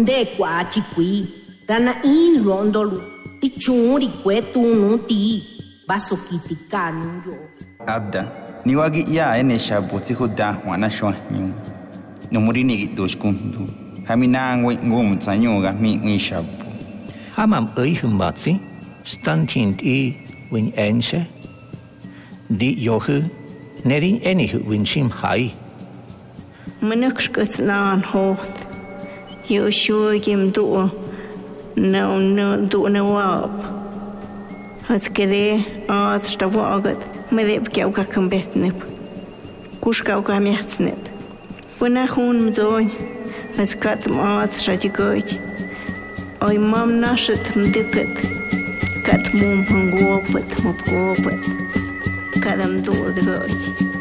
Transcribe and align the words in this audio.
Nunde 0.00 0.24
kwa 0.24 0.64
chikui 0.64 1.26
rana 1.68 2.02
in 2.02 2.44
rondolu 2.44 3.02
ti 3.40 3.50
churi 3.50 4.08
kwetu 4.08 4.62
nu 4.74 4.98
ti 4.98 5.42
baso 5.88 6.16
kiti 6.16 6.56
kanu 6.70 7.22
yo 7.26 7.34
Abda, 7.86 8.24
ni 8.64 8.76
wagi 8.76 9.16
ya 9.16 9.36
ene 9.38 9.58
shabu 9.58 10.00
ti 10.00 10.14
huda 10.14 10.56
wana 10.68 10.90
shwa 10.90 11.14
nyu. 11.30 11.52
Numuri 12.30 12.64
ni 12.64 12.86
dos 12.86 13.16
kundu. 13.16 13.68
Hamina 14.04 14.56
ngwe 14.56 14.76
ngum 14.84 15.18
tsanyo 15.18 15.60
ga 15.60 15.72
mi 15.72 15.96
ngi 15.96 16.18
shabu. 16.18 16.48
Hamam 17.36 17.68
ei 17.76 17.94
humbatsi, 17.94 18.60
stantint 19.04 19.82
i 19.82 20.14
win 20.52 20.72
ense. 20.76 21.26
Di 22.50 22.74
johu, 22.74 23.24
nerin 23.84 24.20
enihu 24.22 24.60
win 24.68 24.84
shim 24.84 25.08
hai. 25.10 25.52
Minukskut 26.82 27.58
naan 27.60 28.02
hoot. 28.02 28.59
Joshua 29.50 30.16
jim 30.16 30.52
duo 30.52 30.90
no 31.76 32.18
no 32.20 32.66
duo 32.70 32.88
na 32.88 33.02
wab. 33.02 33.50
Hat 34.86 35.12
kere 35.12 35.64
at 35.88 36.22
sta 36.22 36.46
wagat 36.46 37.00
me 37.32 37.42
de 37.42 37.58
ke 37.58 37.82
uka 37.84 38.04
kambetne. 38.04 38.70
Kushka 39.80 40.18
uka 40.20 40.38
mecnet. 40.38 41.10
Wena 41.80 42.06
hun 42.06 42.36
mzoin. 42.46 42.90
Mas 43.56 43.74
kat 43.74 44.06
mat 44.08 44.52
shatigot. 44.52 45.38
Ой, 46.42 46.56
мам 46.56 47.00
наша 47.00 47.36
там 47.36 47.70
дыкат, 47.70 48.14
кат 49.04 49.34
мум 49.34 49.66
пангопат, 49.66 50.48
мопкопат, 50.64 51.42
кадам 52.42 52.82
дуло 52.82 53.10
дроть. 53.10 53.99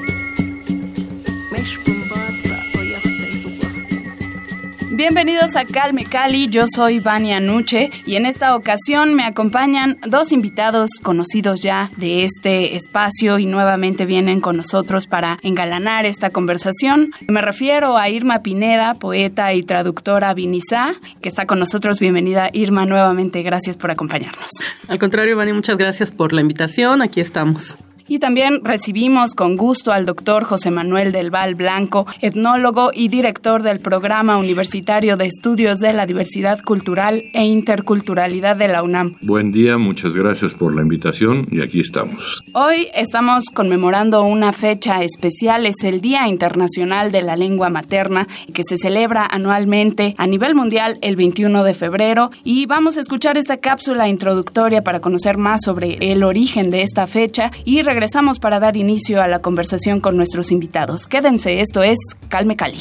Bienvenidos 4.99 5.55
a 5.55 5.63
Calme 5.63 6.03
Cali, 6.03 6.49
yo 6.49 6.65
soy 6.67 6.99
Vania 6.99 7.39
Nuche 7.39 7.89
y 8.05 8.17
en 8.17 8.25
esta 8.25 8.53
ocasión 8.53 9.15
me 9.15 9.23
acompañan 9.23 9.97
dos 10.05 10.33
invitados 10.33 10.89
conocidos 11.01 11.61
ya 11.61 11.89
de 11.95 12.25
este 12.25 12.75
espacio 12.75 13.39
y 13.39 13.45
nuevamente 13.45 14.05
vienen 14.05 14.41
con 14.41 14.57
nosotros 14.57 15.07
para 15.07 15.39
engalanar 15.41 16.05
esta 16.05 16.31
conversación. 16.31 17.11
Me 17.29 17.39
refiero 17.39 17.95
a 17.97 18.09
Irma 18.09 18.41
Pineda, 18.41 18.95
poeta 18.95 19.53
y 19.53 19.63
traductora 19.63 20.33
vinizá, 20.33 20.91
que 21.21 21.29
está 21.29 21.45
con 21.45 21.59
nosotros. 21.59 22.01
Bienvenida 22.01 22.49
Irma 22.51 22.85
nuevamente, 22.85 23.41
gracias 23.41 23.77
por 23.77 23.91
acompañarnos. 23.91 24.49
Al 24.89 24.99
contrario, 24.99 25.37
Vani, 25.37 25.53
muchas 25.53 25.77
gracias 25.77 26.11
por 26.11 26.33
la 26.33 26.41
invitación. 26.41 27.01
Aquí 27.01 27.21
estamos. 27.21 27.77
Y 28.11 28.17
también 28.17 28.61
recibimos 28.63 29.35
con 29.35 29.55
gusto 29.55 29.91
al 29.91 30.07
doctor 30.07 30.43
José 30.43 30.71
Manuel 30.71 31.11
del 31.11 31.29
Val 31.29 31.53
Blanco, 31.53 32.07
etnólogo 32.21 32.89
y 32.91 33.07
director 33.07 33.61
del 33.61 33.79
Programa 33.79 34.37
Universitario 34.37 35.15
de 35.15 35.27
Estudios 35.27 35.79
de 35.79 35.93
la 35.93 36.07
Diversidad 36.07 36.59
Cultural 36.63 37.25
e 37.33 37.45
Interculturalidad 37.45 38.55
de 38.55 38.67
la 38.67 38.81
UNAM. 38.81 39.17
Buen 39.21 39.51
día, 39.51 39.77
muchas 39.77 40.15
gracias 40.15 40.55
por 40.55 40.75
la 40.75 40.81
invitación 40.81 41.47
y 41.51 41.61
aquí 41.61 41.81
estamos. 41.81 42.43
Hoy 42.53 42.87
estamos 42.95 43.45
conmemorando 43.53 44.23
una 44.23 44.53
fecha 44.53 45.03
especial, 45.03 45.67
es 45.67 45.83
el 45.83 46.01
Día 46.01 46.27
Internacional 46.27 47.11
de 47.11 47.21
la 47.21 47.35
Lengua 47.35 47.69
Materna, 47.69 48.27
que 48.55 48.63
se 48.63 48.77
celebra 48.77 49.27
anualmente 49.29 50.15
a 50.17 50.25
nivel 50.25 50.55
mundial 50.55 50.97
el 51.03 51.15
21 51.15 51.63
de 51.63 51.75
febrero 51.75 52.31
y 52.43 52.65
vamos 52.65 52.97
a 52.97 53.01
escuchar 53.01 53.37
esta 53.37 53.57
cápsula 53.57 54.09
introductoria 54.09 54.83
para 54.83 54.99
conocer 54.99 55.37
más 55.37 55.61
sobre 55.63 56.11
el 56.11 56.23
origen 56.23 56.71
de 56.71 56.81
esta 56.81 57.05
fecha 57.05 57.51
y 57.65 57.83
regresamos 57.99 58.39
para 58.39 58.61
dar 58.61 58.77
inicio 58.77 59.21
a 59.21 59.27
la 59.27 59.39
conversación 59.39 59.99
con 59.99 60.15
nuestros 60.15 60.53
invitados. 60.53 61.05
Quédense, 61.05 61.59
esto 61.59 61.83
es 61.83 61.99
Calme 62.29 62.55
Cali. 62.55 62.79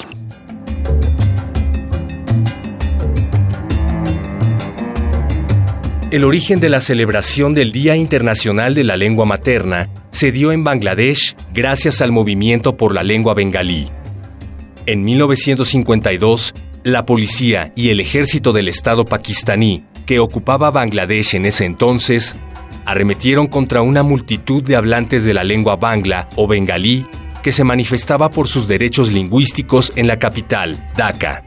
El 6.13 6.23
origen 6.23 6.61
de 6.61 6.69
la 6.69 6.81
celebración 6.81 7.53
del 7.53 7.73
Día 7.73 7.97
Internacional 7.97 8.77
de 8.77 8.85
la 8.85 8.97
Lengua 8.97 9.25
Materna 9.25 9.91
se 10.13 10.31
dio 10.31 10.53
en 10.53 10.63
Bangladesh 10.63 11.35
gracias 11.53 12.01
al 12.01 12.13
movimiento 12.13 12.77
por 12.77 12.95
la 12.95 13.03
lengua 13.03 13.35
bengalí. 13.35 13.87
En 14.87 15.03
1952, 15.03 16.55
la 16.85 17.05
policía 17.05 17.73
y 17.75 17.89
el 17.89 17.99
ejército 17.99 18.53
del 18.53 18.69
Estado 18.69 19.05
pakistaní, 19.05 19.83
que 20.07 20.21
ocupaba 20.21 20.71
Bangladesh 20.71 21.35
en 21.35 21.45
ese 21.45 21.65
entonces, 21.65 22.37
arremetieron 22.89 23.49
contra 23.49 23.83
una 23.83 24.03
multitud 24.03 24.63
de 24.63 24.75
hablantes 24.75 25.23
de 25.27 25.35
la 25.35 25.45
lengua 25.45 25.77
bangla 25.77 26.27
o 26.37 26.47
bengalí 26.47 27.07
que 27.43 27.53
se 27.53 27.63
manifestaba 27.63 28.31
por 28.31 28.49
sus 28.49 28.67
derechos 28.67 29.13
lingüísticos 29.13 29.93
en 29.95 30.07
la 30.07 30.19
capital, 30.19 30.91
Dhaka. 30.97 31.45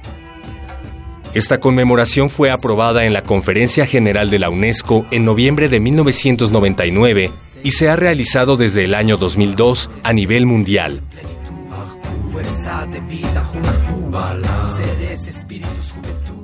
Esta 1.34 1.60
conmemoración 1.60 2.30
fue 2.30 2.52
aprobada 2.52 3.06
en 3.06 3.14
la 3.14 3.24
Conferencia 3.24 3.88
General 3.88 4.30
de 4.30 4.38
la 4.38 4.52
UNESCO 4.52 5.08
en 5.10 5.26
noviembre 5.26 5.68
de 5.68 5.80
1999 5.80 7.32
y 7.64 7.72
se 7.72 7.90
ha 7.90 7.96
realizado 7.96 8.56
desde 8.56 8.84
el 8.84 8.94
año 8.94 9.18
2002 9.18 9.90
a 10.04 10.14
nivel 10.14 10.46
mundial. 10.46 11.02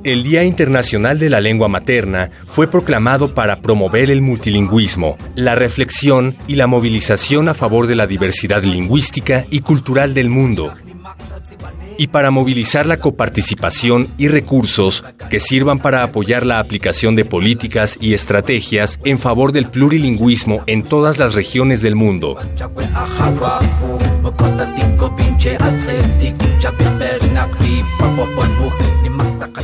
El 0.03 0.24
Día 0.24 0.44
Internacional 0.44 1.19
de 1.19 1.30
la 1.30 1.41
Lengua 1.41 1.68
Materna 1.68 2.30
fue 2.47 2.68
proclamado 2.68 3.34
para 3.34 3.62
promover 3.62 4.09
el 4.12 4.22
multilingüismo, 4.22 5.18
la 5.35 5.56
reflexión 5.56 6.35
y 6.47 6.56
la 6.56 6.68
movilización 6.68 7.50
a 7.50 7.53
favor 7.53 7.88
de 7.88 7.96
la 7.96 8.07
diversidad 8.07 8.63
lingüística 8.63 9.46
y 9.50 9.59
cultural 9.59 10.13
del 10.13 10.30
mundo, 10.30 10.74
y 11.97 12.07
para 12.07 12.31
movilizar 12.31 12.86
la 12.86 12.97
coparticipación 12.97 14.07
y 14.18 14.28
recursos 14.28 15.03
que 15.30 15.40
sirvan 15.40 15.80
para 15.80 16.03
apoyar 16.03 16.46
la 16.46 16.59
aplicación 16.59 17.16
de 17.16 17.25
políticas 17.25 17.97
y 18.00 18.13
estrategias 18.13 19.00
en 19.03 19.19
favor 19.19 19.52
del 19.52 19.68
plurilingüismo 19.68 20.63
en 20.68 20.84
todas 20.84 21.18
las 21.18 21.34
regiones 21.34 21.81
del 21.81 21.96
mundo. 21.96 22.38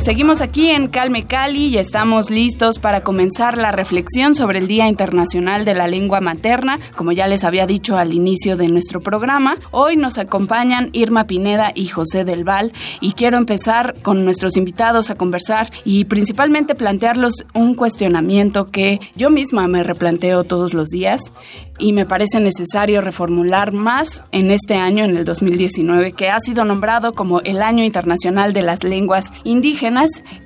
Seguimos 0.03 0.41
aquí 0.41 0.69
en 0.69 0.89
Calme 0.89 1.25
Cali 1.25 1.67
y 1.67 1.77
estamos 1.77 2.29
listos 2.29 2.77
para 2.77 3.01
comenzar 3.01 3.57
la 3.57 3.71
reflexión 3.71 4.35
sobre 4.35 4.59
el 4.59 4.67
Día 4.67 4.87
Internacional 4.87 5.65
de 5.65 5.73
la 5.73 5.87
Lengua 5.87 6.19
Materna. 6.19 6.79
Como 6.95 7.13
ya 7.13 7.27
les 7.27 7.43
había 7.43 7.65
dicho 7.65 7.97
al 7.97 8.13
inicio 8.13 8.57
de 8.57 8.67
nuestro 8.67 9.01
programa, 9.01 9.55
hoy 9.71 9.95
nos 9.95 10.17
acompañan 10.17 10.89
Irma 10.91 11.25
Pineda 11.25 11.71
y 11.73 11.87
José 11.87 12.25
del 12.25 12.43
Val 12.43 12.73
y 12.99 13.13
quiero 13.13 13.37
empezar 13.37 13.95
con 14.01 14.25
nuestros 14.25 14.57
invitados 14.57 15.09
a 15.09 15.15
conversar 15.15 15.71
y 15.85 16.05
principalmente 16.05 16.75
plantearlos 16.75 17.45
un 17.53 17.75
cuestionamiento 17.75 18.71
que 18.71 18.99
yo 19.15 19.29
misma 19.29 19.67
me 19.67 19.83
replanteo 19.83 20.43
todos 20.43 20.73
los 20.73 20.89
días 20.89 21.31
y 21.79 21.93
me 21.93 22.05
parece 22.05 22.39
necesario 22.39 23.01
reformular 23.01 23.73
más 23.73 24.21
en 24.31 24.51
este 24.51 24.75
año, 24.75 25.05
en 25.05 25.17
el 25.17 25.25
2019, 25.25 26.11
que 26.11 26.29
ha 26.29 26.39
sido 26.39 26.65
nombrado 26.65 27.13
como 27.13 27.41
el 27.41 27.61
Año 27.61 27.83
Internacional 27.83 28.53
de 28.53 28.61
las 28.61 28.83
Lenguas 28.83 29.31
Indígenas. 29.43 29.62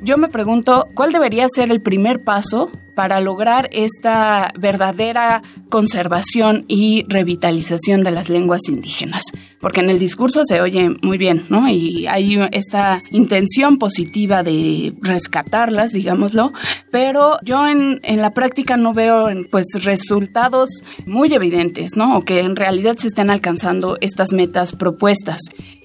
Yo 0.01 0.17
me 0.17 0.27
pregunto, 0.27 0.87
¿cuál 0.93 1.11
debería 1.11 1.47
ser 1.49 1.71
el 1.71 1.81
primer 1.81 2.21
paso 2.21 2.71
para 2.97 3.21
lograr 3.21 3.69
esta 3.73 4.51
verdadera 4.57 5.43
conservación 5.69 6.65
y 6.67 7.05
revitalización 7.07 8.03
de 8.03 8.09
las 8.09 8.27
lenguas 8.27 8.61
indígenas? 8.69 9.21
Porque 9.61 9.81
en 9.81 9.91
el 9.91 9.99
discurso 9.99 10.41
se 10.45 10.61
oye 10.61 10.89
muy 11.03 11.19
bien, 11.19 11.45
¿no? 11.49 11.69
Y 11.69 12.07
hay 12.07 12.39
esta 12.51 13.03
intención 13.11 13.77
positiva 13.77 14.41
de 14.41 14.95
rescatarlas, 15.01 15.91
digámoslo, 15.91 16.53
pero 16.91 17.37
yo 17.43 17.67
en, 17.67 17.99
en 18.01 18.19
la 18.19 18.33
práctica 18.33 18.77
no 18.77 18.93
veo 18.93 19.27
pues 19.51 19.65
resultados 19.83 20.69
muy 21.05 21.31
evidentes, 21.31 21.97
¿no? 21.97 22.17
O 22.17 22.21
que 22.23 22.39
en 22.39 22.55
realidad 22.55 22.97
se 22.97 23.09
estén 23.09 23.29
alcanzando 23.29 23.97
estas 24.01 24.33
metas 24.33 24.73
propuestas. 24.73 25.39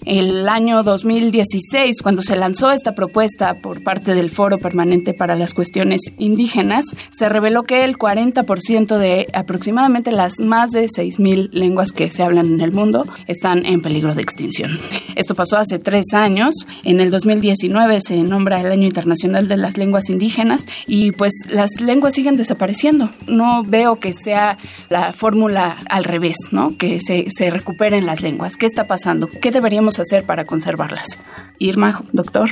El 0.07 0.49
año 0.49 0.83
2016, 0.83 2.01
cuando 2.03 2.23
se 2.23 2.37
lanzó 2.37 2.73
esta 2.73 2.95
propuesta 2.95 3.61
por 3.61 3.83
parte 3.83 4.15
del 4.15 4.31
Foro 4.31 4.59
Permanente 4.59 5.13
para 5.13 5.37
las 5.37 5.53
Cuestiones 5.53 6.01
Indígenas, 6.19 6.87
se 7.11 7.29
reveló 7.29 7.65
que 7.65 7.85
el 7.85 7.97
40% 7.97 8.99
de 8.99 9.27
aproximadamente 9.33 10.13
las 10.13 10.41
más 10.41 10.71
de 10.71 10.87
6.000 10.87 11.51
lenguas 11.53 11.93
que 11.93 12.11
se 12.11 12.23
hablan 12.23 12.47
en 12.47 12.61
el 12.61 12.73
mundo 12.73 13.07
están 13.27 13.67
en 13.67 13.83
peligro 13.83 14.15
de 14.15 14.23
extinción. 14.23 14.79
Esto 15.15 15.35
pasó 15.35 15.57
hace 15.57 15.79
tres 15.79 16.15
años. 16.15 16.55
En 16.85 17.01
el 17.01 17.11
2019 17.11 18.01
se 18.01 18.17
nombra 18.23 18.61
el 18.61 18.73
Año 18.73 18.87
Internacional 18.87 19.49
de 19.49 19.57
las 19.57 19.77
Lenguas 19.77 20.11
Indígenas 20.11 20.67
y 20.87 21.13
pues 21.13 21.33
las 21.51 21.81
lenguas 21.81 22.15
siguen 22.15 22.37
desapareciendo. 22.37 23.11
No 23.27 23.65
veo 23.65 23.97
que 23.97 24.13
sea 24.13 24.59
la 24.89 25.13
fórmula 25.13 25.79
al 25.89 26.05
revés, 26.05 26.37
¿no? 26.51 26.77
Que 26.77 27.01
se, 27.01 27.27
se 27.31 27.51
recuperen 27.51 28.07
las 28.07 28.23
lenguas. 28.23 28.57
¿Qué 28.57 28.67
está 28.67 28.87
pasando? 28.87 29.29
¿Qué 29.29 29.51
deberíamos 29.51 29.99
hacer 29.99 30.25
para 30.25 30.45
conservarlas? 30.45 31.19
Irma, 31.59 32.03
doctor. 32.13 32.51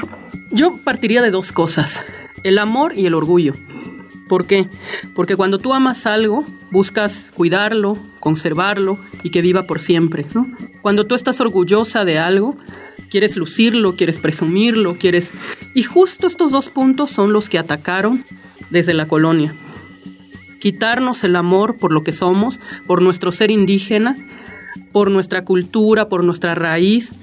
Yo 0.52 0.79
partiría 0.85 1.23
de 1.23 1.31
dos 1.31 1.52
cosas, 1.52 2.05
el 2.44 2.58
amor 2.58 2.94
y 2.97 3.06
el 3.06 3.14
orgullo. 3.14 3.55
¿Por 4.31 4.47
qué? 4.47 4.69
Porque 5.17 5.35
cuando 5.35 5.59
tú 5.59 5.75
amas 5.75 6.06
algo, 6.06 6.44
buscas 6.71 7.32
cuidarlo, 7.35 7.99
conservarlo 8.21 8.97
y 9.25 9.31
que 9.31 9.43
viva 9.43 9.65
por 9.65 9.81
siempre. 9.81 10.25
Cuando 10.82 11.05
tú 11.05 11.17
estás 11.17 11.41
orgullosa 11.41 12.05
de 12.05 12.21
algo, 12.21 12.56
quieres 13.11 13.37
lucirlo, 13.37 13.97
quieres 13.97 14.21
presumirlo, 14.21 14.99
quieres... 14.99 15.35
Y 15.75 15.82
justo 15.82 16.29
estos 16.29 16.53
dos 16.53 16.69
puntos 16.69 17.11
son 17.11 17.32
los 17.32 17.49
que 17.49 17.59
atacaron 17.59 18.25
desde 18.71 18.94
la 18.94 19.09
colonia. 19.09 19.53
Quitarnos 20.61 21.25
el 21.25 21.35
amor 21.35 21.79
por 21.79 21.91
lo 21.91 22.05
que 22.05 22.12
somos, 22.12 22.61
por 22.87 23.03
nuestro 23.03 23.33
ser 23.33 23.50
indígena, 23.50 24.15
por 24.93 25.11
nuestra 25.11 25.44
cultura, 25.44 26.09
por 26.09 26.23
nuestra 26.23 26.55
raíz, 26.55 27.17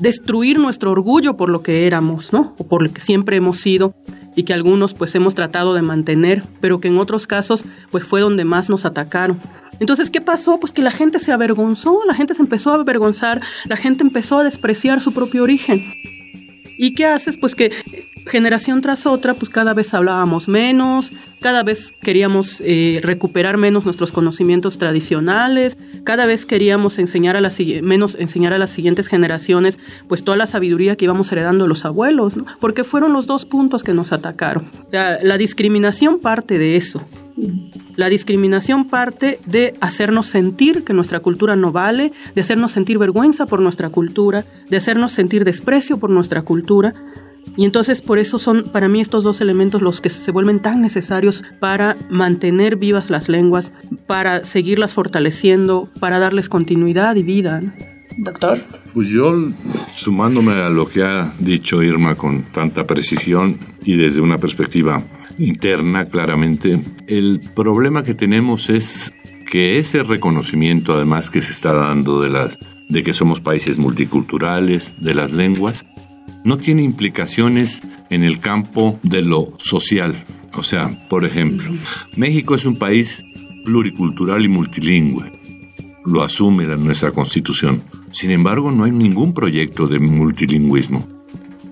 destruir 0.00 0.58
nuestro 0.58 0.90
orgullo 0.90 1.36
por 1.36 1.50
lo 1.50 1.62
que 1.62 1.86
éramos, 1.86 2.32
¿no? 2.32 2.56
O 2.58 2.66
por 2.66 2.82
lo 2.82 2.92
que 2.92 3.00
siempre 3.00 3.36
hemos 3.36 3.60
sido 3.60 3.94
y 4.36 4.44
que 4.44 4.52
algunos 4.52 4.94
pues 4.94 5.14
hemos 5.16 5.34
tratado 5.34 5.74
de 5.74 5.82
mantener, 5.82 6.44
pero 6.60 6.78
que 6.78 6.88
en 6.88 6.98
otros 6.98 7.26
casos 7.26 7.64
pues 7.90 8.04
fue 8.04 8.20
donde 8.20 8.44
más 8.44 8.70
nos 8.70 8.84
atacaron. 8.84 9.40
Entonces, 9.80 10.10
¿qué 10.10 10.20
pasó? 10.20 10.60
Pues 10.60 10.72
que 10.72 10.82
la 10.82 10.90
gente 10.90 11.18
se 11.18 11.32
avergonzó, 11.32 12.00
la 12.06 12.14
gente 12.14 12.34
se 12.34 12.42
empezó 12.42 12.70
a 12.70 12.74
avergonzar, 12.74 13.40
la 13.64 13.76
gente 13.76 14.04
empezó 14.04 14.38
a 14.38 14.44
despreciar 14.44 15.00
su 15.00 15.12
propio 15.12 15.42
origen. 15.42 15.84
¿Y 16.78 16.94
qué 16.94 17.06
haces? 17.06 17.36
Pues 17.36 17.54
que 17.54 17.72
generación 18.26 18.80
tras 18.80 19.06
otra, 19.06 19.34
pues 19.34 19.50
cada 19.50 19.72
vez 19.72 19.94
hablábamos 19.94 20.48
menos, 20.48 21.12
cada 21.40 21.62
vez 21.62 21.92
queríamos 22.02 22.60
eh, 22.64 23.00
recuperar 23.02 23.56
menos 23.56 23.84
nuestros 23.84 24.12
conocimientos 24.12 24.78
tradicionales, 24.78 25.78
cada 26.04 26.26
vez 26.26 26.44
queríamos 26.44 26.98
enseñar 26.98 27.36
a 27.36 27.40
las 27.40 27.58
menos 27.82 28.16
enseñar 28.18 28.52
a 28.52 28.58
las 28.58 28.70
siguientes 28.70 29.06
generaciones, 29.06 29.78
pues 30.08 30.24
toda 30.24 30.36
la 30.36 30.46
sabiduría 30.46 30.96
que 30.96 31.04
íbamos 31.04 31.30
heredando 31.32 31.66
los 31.66 31.84
abuelos, 31.84 32.36
¿no? 32.36 32.46
porque 32.60 32.84
fueron 32.84 33.12
los 33.12 33.26
dos 33.26 33.44
puntos 33.44 33.82
que 33.82 33.94
nos 33.94 34.12
atacaron. 34.12 34.70
La 34.90 35.38
discriminación 35.38 36.20
parte 36.20 36.58
de 36.58 36.76
eso. 36.76 37.02
La 37.96 38.08
discriminación 38.08 38.88
parte 38.88 39.38
de 39.46 39.74
hacernos 39.80 40.28
sentir 40.28 40.84
que 40.84 40.92
nuestra 40.92 41.20
cultura 41.20 41.54
no 41.56 41.72
vale, 41.72 42.12
de 42.34 42.40
hacernos 42.40 42.72
sentir 42.72 42.98
vergüenza 42.98 43.46
por 43.46 43.60
nuestra 43.60 43.90
cultura, 43.90 44.44
de 44.70 44.76
hacernos 44.76 45.12
sentir 45.12 45.44
desprecio 45.44 45.98
por 45.98 46.10
nuestra 46.10 46.42
cultura, 46.42 46.94
y 47.56 47.64
entonces 47.64 48.02
por 48.02 48.18
eso 48.18 48.38
son 48.38 48.64
para 48.64 48.88
mí 48.88 49.00
estos 49.00 49.24
dos 49.24 49.40
elementos 49.40 49.82
los 49.82 50.00
que 50.00 50.10
se 50.10 50.30
vuelven 50.30 50.60
tan 50.60 50.82
necesarios 50.82 51.42
para 51.60 51.96
mantener 52.10 52.76
vivas 52.76 53.10
las 53.10 53.28
lenguas, 53.28 53.72
para 54.06 54.44
seguirlas 54.44 54.94
fortaleciendo, 54.94 55.88
para 56.00 56.18
darles 56.18 56.48
continuidad 56.48 57.16
y 57.16 57.22
vida. 57.22 57.62
Doctor. 58.18 58.58
Pues 58.94 59.08
yo, 59.08 59.34
sumándome 59.94 60.52
a 60.52 60.70
lo 60.70 60.88
que 60.88 61.02
ha 61.02 61.34
dicho 61.38 61.82
Irma 61.82 62.14
con 62.14 62.44
tanta 62.44 62.86
precisión 62.86 63.58
y 63.82 63.96
desde 63.96 64.22
una 64.22 64.38
perspectiva 64.38 65.04
interna 65.38 66.06
claramente, 66.06 66.80
el 67.06 67.40
problema 67.54 68.04
que 68.04 68.14
tenemos 68.14 68.70
es 68.70 69.12
que 69.50 69.78
ese 69.78 70.02
reconocimiento 70.02 70.94
además 70.94 71.30
que 71.30 71.42
se 71.42 71.52
está 71.52 71.72
dando 71.72 72.20
de 72.20 72.30
las 72.30 72.58
de 72.88 73.02
que 73.02 73.14
somos 73.14 73.40
países 73.40 73.78
multiculturales, 73.78 74.94
de 74.98 75.14
las 75.14 75.32
lenguas, 75.32 75.84
no 76.46 76.58
tiene 76.58 76.82
implicaciones 76.82 77.82
en 78.08 78.22
el 78.22 78.38
campo 78.38 79.00
de 79.02 79.20
lo 79.20 79.52
social. 79.58 80.14
O 80.54 80.62
sea, 80.62 81.08
por 81.08 81.24
ejemplo, 81.24 81.74
México 82.16 82.54
es 82.54 82.64
un 82.64 82.76
país 82.76 83.24
pluricultural 83.64 84.44
y 84.44 84.48
multilingüe. 84.48 85.32
Lo 86.04 86.22
asume 86.22 86.64
nuestra 86.76 87.10
constitución. 87.10 87.82
Sin 88.12 88.30
embargo, 88.30 88.70
no 88.70 88.84
hay 88.84 88.92
ningún 88.92 89.34
proyecto 89.34 89.88
de 89.88 89.98
multilingüismo. 89.98 91.04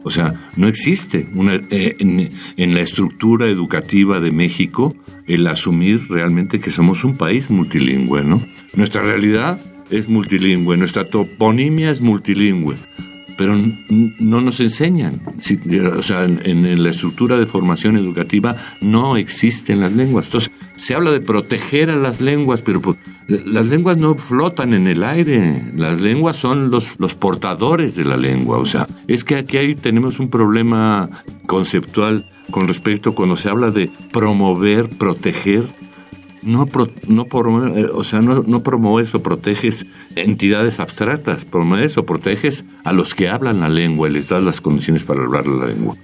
O 0.02 0.10
sea, 0.10 0.50
no 0.56 0.66
existe 0.66 1.28
eh, 1.70 1.96
en, 2.00 2.30
en, 2.56 2.74
la 2.74 2.80
estructura 2.80 3.46
educativa 3.46 4.18
de 4.18 4.32
México 4.32 4.96
el 5.28 5.46
asumir 5.46 6.08
realmente 6.08 6.60
que 6.60 6.70
somos 6.70 7.04
un 7.04 7.16
país 7.16 7.48
multilingüe, 7.48 8.24
¿no? 8.24 8.44
Nuestra 8.74 9.02
realidad 9.02 9.60
es 9.88 10.08
multilingüe, 10.08 10.76
nuestra 10.76 11.08
toponimia 11.08 11.92
es 11.92 12.00
multilingüe, 12.00 12.74
pero 13.36 13.56
no 14.18 14.40
nos 14.40 14.60
enseñan. 14.60 15.20
o 15.96 16.02
sea, 16.02 16.24
en, 16.24 16.82
la 16.82 16.90
estructura 16.90 17.36
de 17.36 17.46
formación 17.46 17.96
educativa 17.96 18.56
no 18.80 19.16
existen 19.16 19.80
las 19.80 19.92
lenguas. 19.92 20.26
Entonces, 20.26 20.50
se 20.76 20.94
habla 20.94 21.10
de 21.10 21.20
proteger 21.20 21.90
a 21.90 21.96
las 21.96 22.20
lenguas, 22.20 22.62
pero 22.62 22.80
pues, 22.80 22.96
las 23.28 23.66
lenguas 23.66 23.96
no 23.96 24.14
flotan 24.16 24.74
en 24.74 24.86
el 24.86 25.04
aire. 25.04 25.72
Las 25.76 26.00
lenguas 26.00 26.36
son 26.36 26.70
los, 26.70 26.98
los 26.98 27.14
portadores 27.14 27.94
de 27.96 28.04
la 28.04 28.16
lengua. 28.16 28.58
O 28.58 28.66
sea, 28.66 28.88
es 29.08 29.24
que 29.24 29.36
aquí 29.36 29.56
hay, 29.56 29.74
tenemos 29.74 30.18
un 30.18 30.28
problema 30.28 31.10
conceptual 31.46 32.30
con 32.50 32.68
respecto 32.68 33.14
cuando 33.14 33.36
se 33.36 33.48
habla 33.48 33.70
de 33.70 33.90
promover, 34.12 34.88
proteger 34.90 35.64
no, 36.44 36.68
no, 37.08 37.26
eh, 37.76 37.86
o 37.92 38.04
sea, 38.04 38.20
no, 38.20 38.42
no, 38.42 38.62
promueves 38.62 39.14
o 39.14 39.22
proteges 39.22 39.86
entidades 40.14 40.80
abstractas, 40.80 41.44
promueves 41.44 41.96
o 41.98 42.06
proteges 42.06 42.64
a 42.84 42.92
los 42.92 43.14
que 43.14 43.28
hablan 43.28 43.60
la 43.60 43.68
lengua 43.68 44.08
y 44.08 44.12
les 44.12 44.28
das 44.28 44.44
las 44.44 44.60
condiciones 44.60 45.04
para 45.04 45.24
hablar 45.24 45.46
la 45.46 45.66
lengua. 45.66 45.96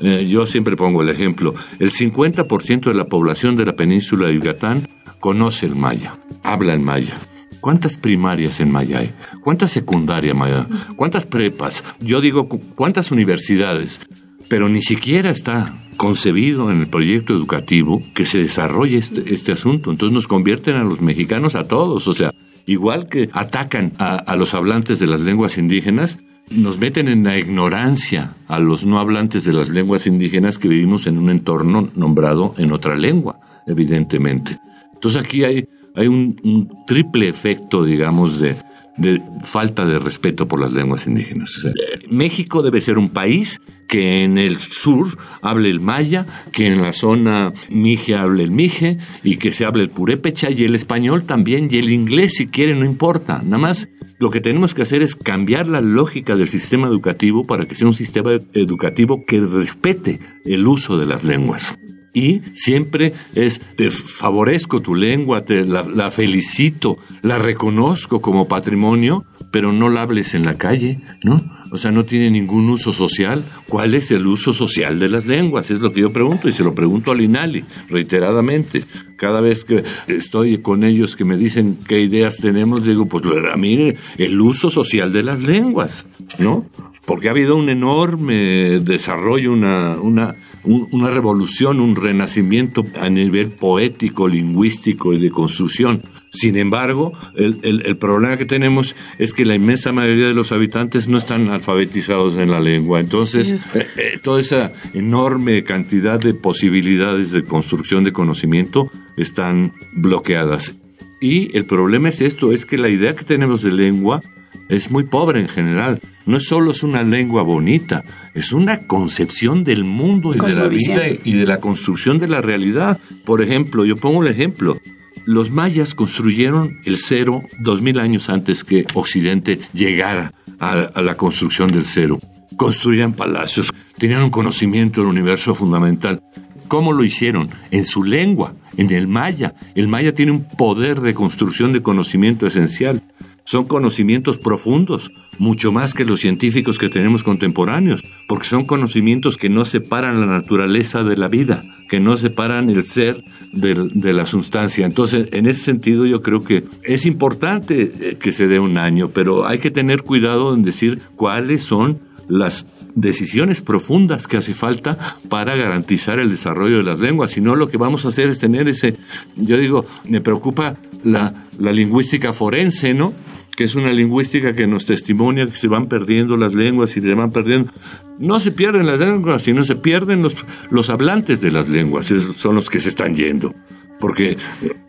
Eh, 0.00 0.26
yo 0.28 0.46
siempre 0.46 0.76
pongo 0.76 1.02
el 1.02 1.08
ejemplo, 1.08 1.54
el 1.78 1.90
50% 1.90 2.84
de 2.84 2.94
la 2.94 3.06
población 3.06 3.56
de 3.56 3.66
la 3.66 3.76
península 3.76 4.28
de 4.28 4.34
Yucatán 4.34 4.88
conoce 5.18 5.66
el 5.66 5.76
maya, 5.76 6.18
habla 6.42 6.72
el 6.72 6.80
maya. 6.80 7.18
¿Cuántas 7.60 7.98
primarias 7.98 8.60
en 8.60 8.70
Maya 8.70 9.00
hay? 9.00 9.12
¿Cuántas 9.42 9.70
secundarias 9.70 10.34
Maya? 10.34 10.66
¿Cuántas 10.96 11.26
prepas? 11.26 11.84
Yo 12.00 12.22
digo, 12.22 12.48
¿cuántas 12.48 13.10
universidades? 13.10 14.00
Pero 14.48 14.70
ni 14.70 14.80
siquiera 14.80 15.28
está 15.28 15.74
concebido 16.00 16.70
en 16.70 16.80
el 16.80 16.86
proyecto 16.86 17.34
educativo 17.34 18.02
que 18.14 18.24
se 18.24 18.38
desarrolle 18.38 18.96
este, 18.96 19.34
este, 19.34 19.52
asunto. 19.52 19.90
Entonces 19.90 20.14
nos 20.14 20.26
convierten 20.26 20.76
a 20.76 20.82
los 20.82 21.02
mexicanos 21.02 21.54
a 21.54 21.68
todos, 21.68 22.08
o 22.08 22.14
sea, 22.14 22.32
igual 22.64 23.06
que 23.06 23.28
atacan 23.34 23.92
a, 23.98 24.34
los 24.34 24.54
hablantes 24.54 24.98
de 24.98 25.06
las 25.06 25.20
lenguas 25.20 25.58
indígenas, 25.58 26.18
nos 26.50 26.78
meten 26.78 27.06
en 27.06 27.24
la 27.24 27.36
ignorancia 27.36 28.34
a 28.48 28.58
los 28.58 28.86
no 28.86 28.98
hablantes 28.98 29.44
de 29.44 29.52
las 29.52 29.68
lenguas 29.68 30.06
indígenas 30.06 30.56
que 30.56 30.68
vivimos 30.68 31.06
en 31.06 31.18
un 31.18 31.28
entorno 31.28 31.90
nombrado 31.94 32.54
en 32.56 32.72
otra 32.72 32.96
lengua, 32.96 33.38
evidentemente. 33.66 34.58
Entonces 34.94 35.20
aquí 35.20 35.44
hay 35.44 35.66
un 36.06 36.72
triple 36.86 37.28
efecto, 37.28 37.84
digamos, 37.84 38.40
de, 38.40 38.56
de 38.96 39.22
falta 39.44 39.86
de 39.86 39.98
respeto 39.98 40.46
por 40.48 40.60
las 40.60 40.72
lenguas 40.72 41.06
indígenas. 41.06 41.66
México 42.10 42.62
debe 42.62 42.80
ser 42.80 42.98
un 42.98 43.10
país 43.10 43.60
que 43.88 44.24
en 44.24 44.38
el 44.38 44.58
sur 44.58 45.18
hable 45.42 45.70
el 45.70 45.80
maya, 45.80 46.26
que 46.52 46.66
en 46.66 46.82
la 46.82 46.92
zona 46.92 47.52
mije 47.70 48.14
hable 48.14 48.44
el 48.44 48.50
mije 48.50 48.98
y 49.24 49.36
que 49.36 49.52
se 49.52 49.64
hable 49.64 49.82
el 49.82 49.90
purépecha 49.90 50.50
y 50.50 50.64
el 50.64 50.74
español 50.74 51.24
también 51.24 51.68
y 51.70 51.78
el 51.78 51.90
inglés 51.90 52.34
si 52.34 52.46
quiere 52.46 52.74
no 52.74 52.84
importa. 52.84 53.42
Nada 53.42 53.58
más 53.58 53.88
lo 54.18 54.30
que 54.30 54.40
tenemos 54.40 54.74
que 54.74 54.82
hacer 54.82 55.02
es 55.02 55.14
cambiar 55.14 55.66
la 55.66 55.80
lógica 55.80 56.36
del 56.36 56.48
sistema 56.48 56.86
educativo 56.86 57.46
para 57.46 57.66
que 57.66 57.74
sea 57.74 57.86
un 57.86 57.94
sistema 57.94 58.32
educativo 58.52 59.24
que 59.26 59.40
respete 59.40 60.20
el 60.44 60.66
uso 60.66 60.98
de 60.98 61.06
las 61.06 61.24
lenguas 61.24 61.76
y 62.12 62.42
siempre 62.54 63.12
es 63.34 63.60
te 63.76 63.90
favorezco 63.90 64.80
tu 64.80 64.94
lengua, 64.94 65.44
te 65.44 65.64
la, 65.64 66.10
felicito, 66.10 66.98
la 67.22 67.38
reconozco 67.38 68.20
como 68.20 68.48
patrimonio, 68.48 69.24
pero 69.50 69.72
no 69.72 69.88
la 69.88 70.02
hables 70.02 70.34
en 70.34 70.44
la 70.44 70.58
calle, 70.58 71.00
¿no? 71.22 71.58
O 71.72 71.76
sea, 71.76 71.92
no 71.92 72.04
tiene 72.04 72.30
ningún 72.30 72.68
uso 72.68 72.92
social. 72.92 73.44
¿Cuál 73.68 73.94
es 73.94 74.10
el 74.10 74.26
uso 74.26 74.52
social 74.52 74.98
de 74.98 75.08
las 75.08 75.26
lenguas? 75.26 75.70
Es 75.70 75.80
lo 75.80 75.92
que 75.92 76.00
yo 76.00 76.12
pregunto 76.12 76.48
y 76.48 76.52
se 76.52 76.64
lo 76.64 76.74
pregunto 76.74 77.12
al 77.12 77.20
INALI 77.20 77.64
reiteradamente. 77.88 78.84
Cada 79.16 79.40
vez 79.40 79.64
que 79.64 79.84
estoy 80.08 80.62
con 80.62 80.82
ellos 80.82 81.14
que 81.14 81.24
me 81.24 81.36
dicen 81.36 81.78
qué 81.86 82.00
ideas 82.00 82.38
tenemos, 82.38 82.84
digo, 82.84 83.06
pues 83.06 83.24
mire, 83.56 83.98
el 84.18 84.40
uso 84.40 84.68
social 84.70 85.12
de 85.12 85.22
las 85.22 85.44
lenguas, 85.44 86.06
¿no? 86.38 86.66
Porque 87.06 87.28
ha 87.28 87.32
habido 87.32 87.56
un 87.56 87.68
enorme 87.68 88.80
desarrollo, 88.80 89.52
una, 89.52 89.96
una, 90.00 90.36
una 90.64 91.10
revolución, 91.10 91.80
un 91.80 91.96
renacimiento 91.96 92.84
a 93.00 93.08
nivel 93.08 93.50
poético, 93.50 94.28
lingüístico 94.28 95.12
y 95.12 95.20
de 95.20 95.30
construcción. 95.30 96.02
Sin 96.32 96.56
embargo, 96.56 97.12
el, 97.34 97.58
el, 97.62 97.96
problema 97.96 98.36
que 98.36 98.44
tenemos 98.44 98.94
es 99.18 99.34
que 99.34 99.44
la 99.44 99.56
inmensa 99.56 99.90
mayoría 99.90 100.28
de 100.28 100.34
los 100.34 100.52
habitantes 100.52 101.08
no 101.08 101.18
están 101.18 101.48
alfabetizados 101.48 102.36
en 102.36 102.52
la 102.52 102.60
lengua. 102.60 103.00
Entonces, 103.00 103.52
eh, 103.74 103.88
eh, 103.96 104.20
toda 104.22 104.40
esa 104.40 104.72
enorme 104.94 105.64
cantidad 105.64 106.20
de 106.20 106.34
posibilidades 106.34 107.32
de 107.32 107.42
construcción 107.42 108.04
de 108.04 108.12
conocimiento 108.12 108.92
están 109.16 109.72
bloqueadas. 109.92 110.76
Y 111.20 111.56
el 111.56 111.64
problema 111.64 112.08
es 112.08 112.20
esto, 112.20 112.52
es 112.52 112.64
que 112.64 112.78
la 112.78 112.88
idea 112.88 113.16
que 113.16 113.24
tenemos 113.24 113.62
de 113.62 113.72
lengua 113.72 114.22
es 114.70 114.90
muy 114.90 115.04
pobre 115.04 115.40
en 115.40 115.48
general. 115.48 116.00
No 116.26 116.36
es 116.36 116.46
solo 116.46 116.70
es 116.70 116.82
una 116.82 117.02
lengua 117.02 117.42
bonita, 117.42 118.04
es 118.34 118.52
una 118.52 118.86
concepción 118.86 119.64
del 119.64 119.84
mundo 119.84 120.34
y 120.34 120.38
de 120.38 120.54
la 120.54 120.68
vida 120.68 121.02
y 121.24 121.32
de 121.32 121.44
la 121.44 121.60
construcción 121.60 122.18
de 122.18 122.28
la 122.28 122.40
realidad. 122.40 123.00
Por 123.24 123.42
ejemplo, 123.42 123.84
yo 123.84 123.96
pongo 123.96 124.18
un 124.18 124.28
ejemplo. 124.28 124.78
Los 125.26 125.50
mayas 125.50 125.94
construyeron 125.94 126.78
el 126.84 126.98
cero 126.98 127.42
dos 127.58 127.82
mil 127.82 127.98
años 127.98 128.30
antes 128.30 128.64
que 128.64 128.86
Occidente 128.94 129.60
llegara 129.74 130.32
a, 130.60 131.00
la 131.02 131.16
construcción 131.16 131.70
del 131.72 131.84
cero. 131.84 132.20
Construían 132.56 133.14
palacios, 133.14 133.72
tenían 133.98 134.22
un 134.22 134.30
conocimiento 134.30 135.00
del 135.00 135.10
universo 135.10 135.54
fundamental. 135.54 136.22
¿Cómo 136.68 136.92
lo 136.92 137.02
hicieron? 137.02 137.50
En 137.72 137.84
su 137.84 138.04
lengua, 138.04 138.54
en 138.76 138.90
el 138.90 139.08
maya. 139.08 139.54
El 139.74 139.88
maya 139.88 140.14
tiene 140.14 140.30
un 140.30 140.44
poder 140.44 141.00
de 141.00 141.14
construcción 141.14 141.72
de 141.72 141.82
conocimiento 141.82 142.46
esencial. 142.46 143.02
Son 143.50 143.64
conocimientos 143.64 144.38
profundos, 144.38 145.10
mucho 145.38 145.72
más 145.72 145.92
que 145.92 146.04
los 146.04 146.20
científicos 146.20 146.78
que 146.78 146.88
tenemos 146.88 147.24
contemporáneos, 147.24 148.04
porque 148.28 148.46
son 148.46 148.64
conocimientos 148.64 149.36
que 149.36 149.48
no 149.48 149.64
separan 149.64 150.20
la 150.20 150.26
naturaleza 150.26 151.02
de 151.02 151.16
la 151.16 151.26
vida, 151.26 151.64
que 151.88 151.98
no 151.98 152.16
separan 152.16 152.70
el 152.70 152.84
ser 152.84 153.24
de, 153.52 154.12
la 154.12 154.26
sustancia. 154.26 154.86
Entonces, 154.86 155.30
en 155.32 155.46
ese 155.46 155.64
sentido, 155.64 156.06
yo 156.06 156.22
creo 156.22 156.44
que 156.44 156.62
es 156.84 157.06
importante 157.06 157.92
eh, 157.98 158.18
que 158.20 158.30
se 158.30 158.46
dé 158.46 158.60
un 158.60 158.78
año, 158.78 159.10
pero 159.10 159.48
hay 159.48 159.58
que 159.58 159.72
tener 159.72 160.04
cuidado 160.04 160.54
en 160.54 160.62
decir 160.62 161.00
cuáles 161.16 161.64
son 161.64 161.98
las 162.28 162.66
decisiones 162.94 163.62
profundas 163.62 164.28
que 164.28 164.36
hace 164.36 164.54
falta 164.54 165.18
para 165.28 165.56
garantizar 165.56 166.20
el 166.20 166.30
desarrollo 166.30 166.76
de 166.76 166.84
las 166.84 167.00
lenguas. 167.00 167.32
Si 167.32 167.40
no, 167.40 167.56
lo 167.56 167.68
que 167.68 167.78
vamos 167.78 168.04
a 168.04 168.08
hacer 168.10 168.28
es 168.28 168.38
tener 168.38 168.68
ese, 168.68 168.96
yo 169.34 169.58
digo, 169.58 169.86
me 170.04 170.20
preocupa 170.20 170.76
la, 171.02 171.46
la 171.58 171.72
lingüística 171.72 172.32
forense, 172.32 172.94
¿no? 172.94 173.12
Que 173.60 173.64
es 173.64 173.74
una 173.74 173.92
lingüística 173.92 174.54
que 174.54 174.66
nos 174.66 174.86
testimonia 174.86 175.46
que 175.46 175.54
se 175.54 175.68
van 175.68 175.86
perdiendo 175.86 176.38
las 176.38 176.54
lenguas 176.54 176.96
y 176.96 177.02
se 177.02 177.14
van 177.14 177.30
perdiendo. 177.30 177.70
No 178.18 178.40
se 178.40 178.52
pierden 178.52 178.86
las 178.86 179.00
lenguas, 179.00 179.42
sino 179.42 179.64
se 179.64 179.76
pierden 179.76 180.22
los, 180.22 180.34
los 180.70 180.88
hablantes 180.88 181.42
de 181.42 181.50
las 181.50 181.68
lenguas, 181.68 182.06
son 182.06 182.54
los 182.54 182.70
que 182.70 182.80
se 182.80 182.88
están 182.88 183.14
yendo, 183.14 183.54
porque 184.00 184.38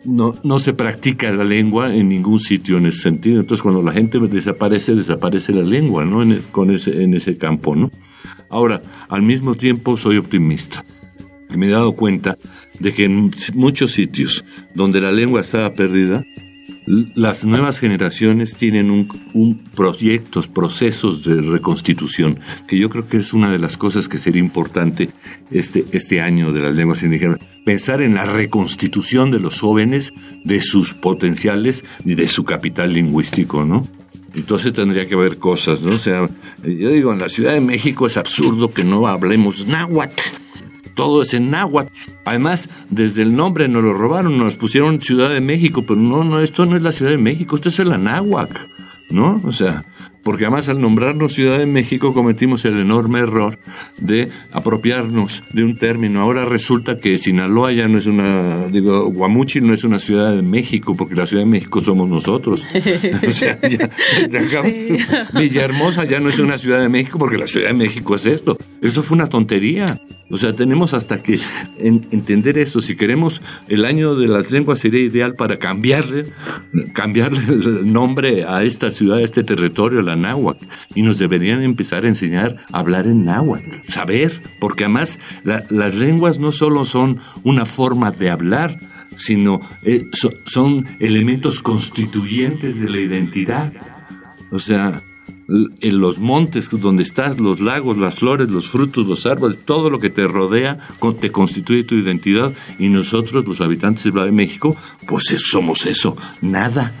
no, 0.06 0.36
no 0.42 0.58
se 0.58 0.72
practica 0.72 1.30
la 1.32 1.44
lengua 1.44 1.94
en 1.94 2.08
ningún 2.08 2.40
sitio 2.40 2.78
en 2.78 2.86
ese 2.86 3.00
sentido. 3.00 3.40
Entonces, 3.40 3.60
cuando 3.60 3.82
la 3.82 3.92
gente 3.92 4.18
desaparece, 4.20 4.94
desaparece 4.94 5.52
la 5.52 5.64
lengua, 5.64 6.06
¿no? 6.06 6.22
En, 6.22 6.40
con 6.50 6.70
ese, 6.70 7.02
en 7.02 7.12
ese 7.12 7.36
campo, 7.36 7.76
¿no? 7.76 7.90
Ahora, 8.48 8.80
al 9.10 9.20
mismo 9.20 9.54
tiempo, 9.54 9.98
soy 9.98 10.16
optimista. 10.16 10.82
Y 11.50 11.58
me 11.58 11.66
he 11.66 11.72
dado 11.72 11.92
cuenta 11.92 12.38
de 12.80 12.94
que 12.94 13.04
en 13.04 13.32
muchos 13.52 13.92
sitios 13.92 14.46
donde 14.74 15.02
la 15.02 15.12
lengua 15.12 15.42
estaba 15.42 15.74
perdida, 15.74 16.24
las 16.86 17.44
nuevas 17.44 17.78
generaciones 17.78 18.56
tienen 18.56 18.90
un, 18.90 19.58
proyectos, 19.74 20.48
procesos 20.48 21.24
de 21.24 21.40
reconstitución, 21.40 22.40
que 22.66 22.78
yo 22.78 22.90
creo 22.90 23.06
que 23.06 23.18
es 23.18 23.32
una 23.32 23.50
de 23.50 23.58
las 23.58 23.76
cosas 23.76 24.08
que 24.08 24.18
sería 24.18 24.40
importante 24.40 25.10
este, 25.50 25.84
este 25.92 26.20
año 26.20 26.52
de 26.52 26.60
las 26.60 26.74
lenguas 26.74 27.02
indígenas. 27.02 27.38
Pensar 27.64 28.02
en 28.02 28.14
la 28.14 28.26
reconstitución 28.26 29.30
de 29.30 29.38
los 29.38 29.60
jóvenes, 29.60 30.12
de 30.44 30.60
sus 30.60 30.94
potenciales 30.94 31.84
y 32.04 32.14
de 32.14 32.28
su 32.28 32.44
capital 32.44 32.92
lingüístico, 32.92 33.64
¿no? 33.64 33.86
Entonces 34.34 34.72
tendría 34.72 35.06
que 35.06 35.14
haber 35.14 35.38
cosas, 35.38 35.82
¿no? 35.82 35.92
O 35.92 35.98
sea, 35.98 36.28
yo 36.64 36.90
digo, 36.90 37.12
en 37.12 37.18
la 37.18 37.28
Ciudad 37.28 37.52
de 37.52 37.60
México 37.60 38.06
es 38.06 38.16
absurdo 38.16 38.72
que 38.72 38.82
no 38.82 39.06
hablemos 39.06 39.66
náhuatl 39.66 40.41
todo 40.94 41.22
es 41.22 41.34
en 41.34 41.50
náhuatl. 41.50 41.92
Además, 42.24 42.68
desde 42.90 43.22
el 43.22 43.34
nombre 43.34 43.68
nos 43.68 43.82
lo 43.82 43.94
robaron, 43.94 44.38
nos 44.38 44.56
pusieron 44.56 45.00
Ciudad 45.00 45.30
de 45.30 45.40
México, 45.40 45.84
pero 45.86 46.00
no, 46.00 46.24
no, 46.24 46.40
esto 46.40 46.66
no 46.66 46.76
es 46.76 46.82
la 46.82 46.92
Ciudad 46.92 47.12
de 47.12 47.18
México, 47.18 47.56
esto 47.56 47.68
es 47.68 47.78
el 47.78 48.02
náhuatl, 48.02 48.56
¿no? 49.10 49.40
O 49.44 49.52
sea, 49.52 49.84
porque 50.22 50.44
además 50.44 50.68
al 50.68 50.80
nombrarnos 50.80 51.32
Ciudad 51.32 51.58
de 51.58 51.66
México 51.66 52.14
cometimos 52.14 52.64
el 52.64 52.78
enorme 52.78 53.20
error 53.20 53.58
de 53.98 54.30
apropiarnos 54.52 55.42
de 55.52 55.64
un 55.64 55.76
término. 55.76 56.20
Ahora 56.20 56.44
resulta 56.44 56.98
que 56.98 57.18
Sinaloa 57.18 57.72
ya 57.72 57.88
no 57.88 57.98
es 57.98 58.06
una, 58.06 58.68
digo, 58.68 59.06
Guamuchi 59.06 59.60
no 59.60 59.74
es 59.74 59.84
una 59.84 59.98
Ciudad 59.98 60.34
de 60.34 60.42
México, 60.42 60.94
porque 60.96 61.14
la 61.14 61.26
Ciudad 61.26 61.42
de 61.42 61.50
México 61.50 61.80
somos 61.80 62.08
nosotros. 62.08 62.64
o 63.26 63.32
sea, 63.32 63.58
ya, 63.68 63.90
Villahermosa 65.34 66.04
ya 66.04 66.20
no 66.20 66.28
es 66.28 66.38
una 66.38 66.58
Ciudad 66.58 66.80
de 66.80 66.88
México, 66.88 67.18
porque 67.18 67.38
la 67.38 67.46
Ciudad 67.46 67.68
de 67.68 67.74
México 67.74 68.14
es 68.14 68.26
esto. 68.26 68.56
Eso 68.80 69.02
fue 69.02 69.16
una 69.16 69.28
tontería. 69.28 70.00
O 70.32 70.38
sea, 70.38 70.54
tenemos 70.54 70.94
hasta 70.94 71.22
que 71.22 71.38
entender 71.78 72.56
eso. 72.56 72.80
Si 72.80 72.96
queremos, 72.96 73.42
el 73.68 73.84
año 73.84 74.14
de 74.14 74.28
las 74.28 74.50
lenguas 74.50 74.78
sería 74.78 75.00
ideal 75.00 75.34
para 75.34 75.58
cambiarle, 75.58 76.32
cambiarle 76.94 77.40
el 77.52 77.92
nombre 77.92 78.44
a 78.44 78.62
esta 78.62 78.90
ciudad, 78.92 79.18
a 79.18 79.22
este 79.22 79.44
territorio, 79.44 80.00
la 80.00 80.16
náhuatl. 80.16 80.64
Y 80.94 81.02
nos 81.02 81.18
deberían 81.18 81.62
empezar 81.62 82.06
a 82.06 82.08
enseñar 82.08 82.64
a 82.72 82.78
hablar 82.78 83.06
en 83.06 83.26
náhuatl, 83.26 83.82
saber, 83.84 84.40
porque 84.58 84.84
además 84.84 85.20
las 85.44 85.94
lenguas 85.96 86.38
no 86.38 86.50
solo 86.50 86.86
son 86.86 87.20
una 87.44 87.66
forma 87.66 88.10
de 88.10 88.30
hablar, 88.30 88.78
sino 89.16 89.60
eh, 89.82 90.06
son 90.46 90.86
elementos 90.98 91.60
constituyentes 91.60 92.80
de 92.80 92.88
la 92.88 93.00
identidad. 93.00 93.70
O 94.50 94.58
sea, 94.58 95.02
en 95.80 96.00
los 96.00 96.18
montes 96.18 96.70
donde 96.70 97.02
estás, 97.02 97.38
los 97.38 97.60
lagos, 97.60 97.98
las 97.98 98.16
flores, 98.16 98.48
los 98.48 98.68
frutos, 98.68 99.06
los 99.06 99.26
árboles, 99.26 99.58
todo 99.64 99.90
lo 99.90 99.98
que 99.98 100.10
te 100.10 100.26
rodea 100.26 100.78
te 101.20 101.30
constituye 101.30 101.84
tu 101.84 101.96
identidad. 101.96 102.52
Y 102.78 102.88
nosotros, 102.88 103.46
los 103.46 103.60
habitantes 103.60 104.04
de 104.04 104.12
de 104.12 104.32
México, 104.32 104.76
pues 105.06 105.24
somos 105.38 105.86
eso, 105.86 106.16
nada, 106.40 106.92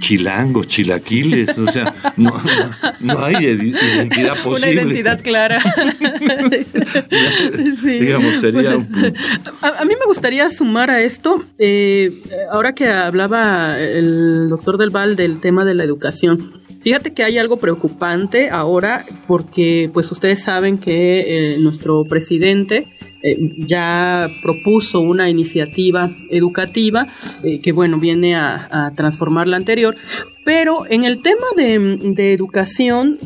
chilangos, 0.00 0.66
chilaquiles, 0.66 1.56
o 1.58 1.66
sea, 1.66 1.94
no, 2.16 2.34
hay 3.18 3.46
identidad 3.46 4.42
posible. 4.42 4.72
Una 4.72 4.82
identidad 4.82 5.22
clara. 5.22 5.58
Digamos, 7.84 8.36
sería 8.40 8.76
un 8.76 9.14
A, 9.62 9.84
mí 9.84 9.94
me 9.98 10.06
gustaría 10.06 10.50
sumar 10.50 10.90
a 10.90 11.02
esto, 11.02 11.44
eh, 11.58 12.22
ahora 12.50 12.74
que 12.74 12.88
hablaba 12.88 13.78
el 13.78 14.48
doctor 14.48 14.78
Del 14.78 14.90
Val 14.90 15.16
del 15.16 15.40
tema 15.40 15.64
de 15.64 15.74
la 15.74 15.84
educación, 15.84 16.52
Fíjate 16.84 17.14
que 17.14 17.24
hay 17.24 17.38
algo 17.38 17.56
preocupante 17.56 18.50
ahora 18.50 19.06
porque 19.26 19.90
pues 19.94 20.12
ustedes 20.12 20.42
saben 20.42 20.76
que 20.76 21.54
eh, 21.54 21.58
nuestro 21.58 22.04
presidente 22.04 22.88
eh, 23.26 23.38
ya 23.56 24.28
propuso 24.42 25.00
una 25.00 25.30
iniciativa 25.30 26.14
educativa 26.28 27.08
eh, 27.42 27.62
que 27.62 27.72
bueno 27.72 27.98
viene 27.98 28.36
a, 28.36 28.92
transformar 28.94 29.46
la 29.46 29.56
anterior 29.56 29.96
pero 30.44 30.84
en 30.90 31.04
el 31.04 31.22
tema 31.22 31.46
de, 31.56 32.34
educación 32.34 33.18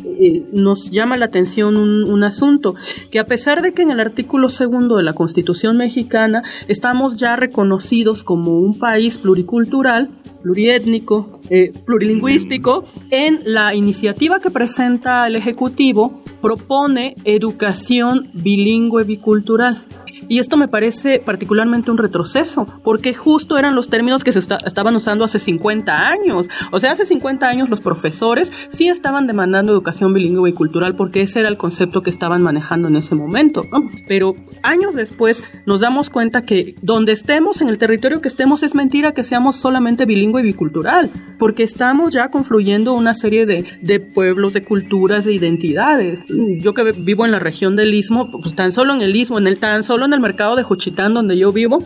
nos 0.53 0.89
llama 0.89 1.17
la 1.17 1.25
atención 1.25 1.75
un, 1.75 2.05
un, 2.05 2.23
asunto, 2.23 2.75
que 3.11 3.19
a 3.19 3.25
pesar 3.25 3.61
de 3.61 3.73
que 3.73 3.81
en 3.81 3.91
el 3.91 3.99
artículo 3.99 4.47
segundo 4.47 4.95
de 4.95 5.03
la 5.03 5.11
Constitución 5.11 5.75
mexicana 5.75 6.43
estamos 6.69 7.17
ya 7.17 7.35
reconocidos 7.35 8.23
como 8.23 8.57
un 8.59 8.79
país 8.79 9.17
pluricultural, 9.17 10.09
pluriétnico, 10.41 11.39
eh, 11.49 11.71
plurilingüístico, 11.85 12.85
en 13.11 13.41
la 13.45 13.73
iniciativa 13.75 14.39
que 14.39 14.51
presenta 14.51 15.27
el 15.27 15.35
Ejecutivo 15.35 16.21
propone 16.41 17.15
educación 17.25 18.29
bilingüe 18.33 19.03
bicultural. 19.03 19.85
Y 20.27 20.39
esto 20.39 20.57
me 20.57 20.67
parece 20.67 21.19
particularmente 21.19 21.91
un 21.91 21.97
retroceso, 21.97 22.67
porque 22.83 23.13
justo 23.13 23.57
eran 23.57 23.75
los 23.75 23.89
términos 23.89 24.23
que 24.23 24.31
se 24.31 24.39
estaban 24.39 24.95
usando 24.95 25.23
hace 25.23 25.39
50 25.39 26.07
años. 26.07 26.49
O 26.71 26.79
sea, 26.79 26.91
hace 26.91 27.05
50 27.05 27.47
años 27.47 27.69
los 27.69 27.81
profesores 27.81 28.51
sí 28.69 28.87
estaban 28.87 29.27
demandando 29.27 29.71
educación 29.71 30.13
bilingüe 30.13 30.49
y 30.49 30.53
cultural 30.53 30.95
porque 30.95 31.21
ese 31.21 31.39
era 31.39 31.49
el 31.49 31.57
concepto 31.57 32.03
que 32.03 32.09
estaban 32.09 32.41
manejando 32.41 32.87
en 32.87 32.95
ese 32.95 33.15
momento. 33.15 33.63
Pero 34.07 34.35
años 34.63 34.95
después 34.95 35.43
nos 35.65 35.81
damos 35.81 36.09
cuenta 36.09 36.43
que 36.43 36.75
donde 36.81 37.11
estemos, 37.11 37.61
en 37.61 37.69
el 37.69 37.77
territorio 37.77 38.21
que 38.21 38.27
estemos, 38.27 38.63
es 38.63 38.75
mentira 38.75 39.13
que 39.13 39.23
seamos 39.23 39.57
solamente 39.57 40.05
bilingüe 40.05 40.41
y 40.41 40.45
bicultural, 40.45 41.11
porque 41.37 41.63
estamos 41.63 42.13
ya 42.13 42.29
confluyendo 42.29 42.93
una 42.93 43.13
serie 43.13 43.45
de, 43.45 43.65
de 43.81 43.99
pueblos, 43.99 44.53
de 44.53 44.63
culturas, 44.63 45.25
de 45.25 45.33
identidades. 45.33 46.25
Yo 46.27 46.73
que 46.73 46.91
vivo 46.91 47.25
en 47.25 47.31
la 47.31 47.39
región 47.39 47.75
del 47.75 47.93
Istmo, 47.93 48.29
pues 48.31 48.55
tan 48.55 48.71
solo 48.71 48.93
en 48.93 49.01
el 49.01 49.15
Istmo, 49.15 49.37
en 49.37 49.47
el 49.47 49.59
tan 49.59 49.83
solo 49.99 50.05
en 50.05 50.13
el 50.13 50.21
mercado 50.21 50.55
de 50.55 50.63
Juchitán 50.63 51.13
donde 51.13 51.37
yo 51.37 51.51
vivo, 51.51 51.83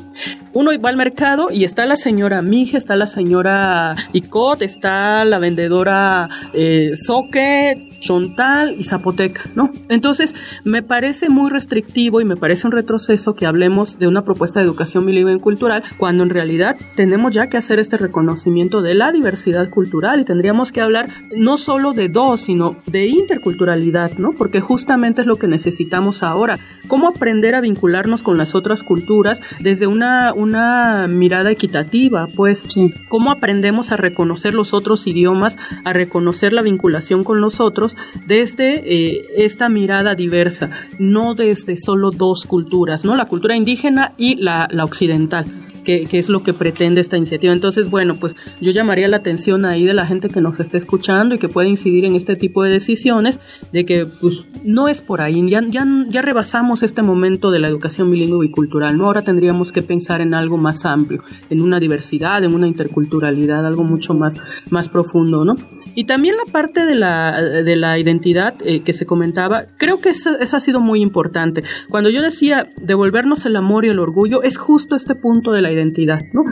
uno 0.54 0.70
va 0.80 0.90
al 0.90 0.98
mercado 0.98 1.48
y 1.52 1.64
está 1.64 1.88
la 1.88 1.96
señora 1.96 2.44
Mije, 2.44 2.78
está 2.78 2.96
la 2.96 3.08
señora 3.08 3.96
Icot, 4.14 4.62
está 4.62 5.26
la 5.26 5.40
vendedora 5.40 6.30
eh, 6.54 6.92
Soque, 6.96 7.90
Chontal 8.00 8.76
y 8.78 8.84
Zapoteca, 8.84 9.42
¿no? 9.56 9.72
Entonces, 9.90 10.36
me 10.64 10.84
parece 10.84 11.30
muy 11.30 11.50
restrictivo 11.50 12.22
y 12.22 12.26
me 12.26 12.36
parece 12.36 12.68
un 12.68 12.74
retroceso 12.74 13.34
que 13.34 13.48
hablemos 13.48 13.98
de 13.98 14.08
una 14.08 14.24
propuesta 14.24 14.60
de 14.60 14.66
educación 14.66 15.08
bilingüe 15.08 15.40
cultural 15.40 15.84
cuando 15.98 16.22
en 16.22 16.30
realidad 16.30 16.78
tenemos 16.96 17.34
ya 17.34 17.48
que 17.48 17.58
hacer 17.58 17.80
este 17.80 17.98
reconocimiento 17.98 18.84
de 18.84 18.94
la 18.94 19.12
diversidad 19.12 19.72
cultural 19.72 20.20
y 20.20 20.26
tendríamos 20.26 20.72
que 20.72 20.82
hablar 20.82 21.10
no 21.36 21.58
solo 21.58 21.94
de 21.94 22.10
dos, 22.10 22.42
sino 22.42 22.76
de 22.86 23.08
interculturalidad, 23.08 24.20
¿no? 24.20 24.34
Porque 24.34 24.62
justamente 24.62 25.22
es 25.22 25.28
lo 25.28 25.38
que 25.38 25.48
necesitamos 25.48 26.22
ahora. 26.22 26.60
¿Cómo 26.88 27.08
aprender 27.08 27.56
a 27.56 27.62
vincularnos 28.04 28.24
con 28.24 28.38
las 28.38 28.56
otras 28.56 28.84
culturas 28.84 29.42
desde 29.60 29.88
una, 29.88 30.34
una 30.34 31.08
mirada 31.08 31.52
equitativa? 31.52 32.28
Pues, 32.36 32.66
¿cómo 33.08 33.32
aprendemos 33.32 33.92
a 33.92 33.98
reconocer 33.98 34.54
los 34.54 34.74
otros 34.74 35.08
idiomas, 35.08 35.58
a 35.86 35.94
reconocer 35.94 36.54
la 36.54 36.62
vinculación 36.62 37.24
con 37.24 37.40
los 37.40 37.60
otros 37.60 37.96
desde 38.28 38.84
eh, 38.86 39.26
esta 39.38 39.70
mirada 39.70 40.16
diversa, 40.16 40.70
no 41.00 41.34
desde 41.34 41.78
solo 41.78 42.12
dos 42.12 42.46
culturas, 42.46 43.06
¿no? 43.06 43.16
La 43.16 43.26
cultura 43.26 43.56
indígena 43.56 44.14
y 44.18 44.36
la, 44.36 44.68
la 44.72 44.84
occidental 44.84 45.46
que, 45.84 46.08
es 46.12 46.30
lo 46.30 46.44
que 46.44 46.54
pretende 46.54 47.02
esta 47.02 47.18
iniciativa. 47.18 47.54
Entonces, 47.54 47.90
bueno, 47.90 48.16
pues 48.16 48.36
yo 48.62 48.72
llamaría 48.72 49.08
la 49.08 49.18
atención 49.18 49.66
ahí 49.66 49.86
de 49.86 49.94
la 49.94 50.06
gente 50.06 50.30
que 50.30 50.42
nos 50.42 50.60
esté 50.60 50.78
escuchando 50.78 51.36
y 51.36 51.40
que 51.40 51.50
puede 51.50 51.70
incidir 51.70 52.06
en 52.06 52.16
este 52.16 52.36
tipo 52.36 52.64
de 52.64 52.72
decisiones, 52.72 53.40
de 53.72 53.86
que 53.86 54.06
pues, 54.06 54.46
no 54.64 54.88
es 54.88 55.02
por 55.02 55.22
ahí, 55.22 55.48
ya, 55.50 55.62
ya, 55.68 55.86
ya 56.10 56.22
rebasamos 56.22 56.84
este 56.84 57.02
momento 57.02 57.52
de 57.52 57.60
la 57.60 57.68
educación 57.68 58.12
bilingüe 58.12 58.46
y 58.46 58.50
cultural, 58.50 58.98
¿no? 58.98 59.06
Ahora 59.06 59.24
tendríamos 59.24 59.72
que 59.72 59.82
pensar 59.82 60.22
en 60.22 60.34
algo 60.34 60.58
más 60.58 60.86
amplio, 60.86 61.24
en 61.50 61.62
una 61.62 61.80
diversidad, 61.80 62.44
en 62.44 62.54
una 62.54 62.68
interculturalidad, 62.68 63.66
algo 63.66 63.84
mucho 63.84 64.14
más, 64.14 64.38
más 64.70 64.90
profundo, 64.90 65.46
¿no? 65.46 65.56
Y 65.96 66.06
también 66.06 66.36
la 66.38 66.52
parte 66.52 66.86
de 66.86 66.96
la, 66.96 67.42
de 67.42 67.76
la 67.76 68.00
identidad 68.00 68.56
eh, 68.66 68.82
que 68.82 68.94
se 68.94 69.06
comentaba, 69.06 69.66
creo 69.78 70.02
que 70.02 70.10
esa, 70.10 70.36
esa, 70.38 70.58
ha 70.58 70.60
sido 70.60 70.80
muy 70.80 71.02
importante. 71.02 71.64
Cuando 71.90 72.10
yo 72.10 72.22
decía 72.22 72.72
devolvernos 72.78 73.46
el 73.46 73.56
amor 73.56 73.86
y 73.86 73.90
el 73.90 74.00
orgullo, 74.00 74.42
es 74.42 74.58
justo 74.58 74.96
este 74.96 75.16
punto 75.16 75.52
de 75.52 75.62
la 75.62 75.72
identidad, 75.74 76.22
¿no? 76.34 76.44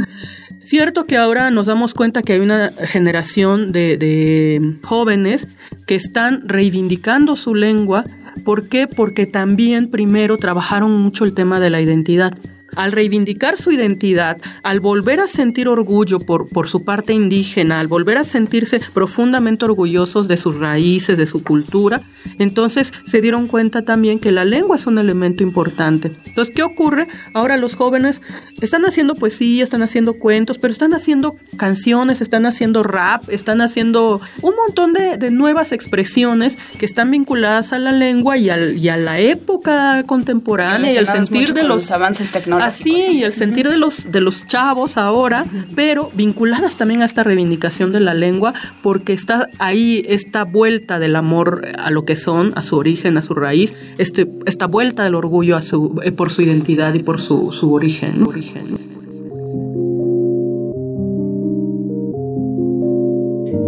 Cierto 0.59 1.05
que 1.05 1.17
ahora 1.17 1.49
nos 1.49 1.65
damos 1.65 1.93
cuenta 1.93 2.21
que 2.21 2.33
hay 2.33 2.39
una 2.39 2.71
generación 2.85 3.71
de, 3.71 3.97
de 3.97 4.75
jóvenes 4.83 5.47
que 5.87 5.95
están 5.95 6.47
reivindicando 6.47 7.35
su 7.35 7.55
lengua. 7.55 8.03
¿Por 8.43 8.67
qué? 8.67 8.87
Porque 8.87 9.25
también 9.25 9.89
primero 9.89 10.37
trabajaron 10.37 10.91
mucho 10.91 11.25
el 11.25 11.33
tema 11.33 11.59
de 11.59 11.69
la 11.69 11.81
identidad 11.81 12.37
al 12.75 12.91
reivindicar 12.91 13.57
su 13.57 13.71
identidad, 13.71 14.37
al 14.63 14.79
volver 14.79 15.19
a 15.19 15.27
sentir 15.27 15.67
orgullo 15.67 16.19
por, 16.19 16.47
por 16.49 16.69
su 16.69 16.83
parte 16.83 17.13
indígena, 17.13 17.79
al 17.79 17.87
volver 17.87 18.17
a 18.17 18.23
sentirse 18.23 18.81
profundamente 18.93 19.65
orgullosos 19.65 20.27
de 20.27 20.37
sus 20.37 20.57
raíces, 20.57 21.17
de 21.17 21.25
su 21.25 21.43
cultura, 21.43 22.01
entonces 22.39 22.93
se 23.05 23.21
dieron 23.21 23.47
cuenta 23.47 23.83
también 23.83 24.19
que 24.19 24.31
la 24.31 24.45
lengua 24.45 24.75
es 24.75 24.87
un 24.87 24.97
elemento 24.97 25.43
importante. 25.43 26.15
Entonces, 26.25 26.53
¿qué 26.55 26.63
ocurre? 26.63 27.07
Ahora 27.33 27.57
los 27.57 27.75
jóvenes 27.75 28.21
están 28.61 28.85
haciendo 28.85 29.15
poesía, 29.15 29.63
están 29.63 29.81
haciendo 29.81 30.13
cuentos, 30.13 30.57
pero 30.57 30.71
están 30.71 30.93
haciendo 30.93 31.35
canciones, 31.57 32.21
están 32.21 32.45
haciendo 32.45 32.83
rap, 32.83 33.29
están 33.29 33.61
haciendo 33.61 34.21
un 34.41 34.55
montón 34.55 34.93
de, 34.93 35.17
de 35.17 35.31
nuevas 35.31 35.71
expresiones 35.71 36.57
que 36.79 36.85
están 36.85 37.11
vinculadas 37.11 37.73
a 37.73 37.79
la 37.79 37.91
lengua 37.91 38.37
y, 38.37 38.49
al, 38.49 38.77
y 38.77 38.89
a 38.89 38.97
la 38.97 39.19
época 39.19 40.03
contemporánea 40.05 40.91
y 40.91 40.97
al 40.97 41.07
sentir 41.07 41.53
de 41.53 41.63
los 41.63 41.91
avances 41.91 42.29
tecnológicos 42.29 42.60
Así, 42.65 42.95
y 43.11 43.23
el 43.23 43.33
sentir 43.33 43.67
de 43.69 43.77
los, 43.77 44.11
de 44.11 44.21
los 44.21 44.47
chavos 44.47 44.97
ahora, 44.97 45.45
pero 45.75 46.09
vinculadas 46.13 46.77
también 46.77 47.01
a 47.01 47.05
esta 47.05 47.23
reivindicación 47.23 47.91
de 47.91 47.99
la 47.99 48.13
lengua, 48.13 48.53
porque 48.81 49.13
está 49.13 49.47
ahí 49.59 50.03
esta 50.07 50.43
vuelta 50.45 50.99
del 50.99 51.15
amor 51.15 51.63
a 51.77 51.89
lo 51.91 52.05
que 52.05 52.15
son, 52.15 52.53
a 52.55 52.63
su 52.63 52.75
origen, 52.77 53.17
a 53.17 53.21
su 53.21 53.33
raíz, 53.33 53.73
este, 53.97 54.29
esta 54.45 54.67
vuelta 54.67 55.03
del 55.03 55.15
orgullo 55.15 55.55
a 55.57 55.61
su, 55.61 55.99
eh, 56.03 56.11
por 56.11 56.31
su 56.31 56.41
identidad 56.41 56.93
y 56.93 57.03
por 57.03 57.21
su, 57.21 57.51
su 57.51 57.73
origen. 57.73 58.27
origen. 58.27 58.77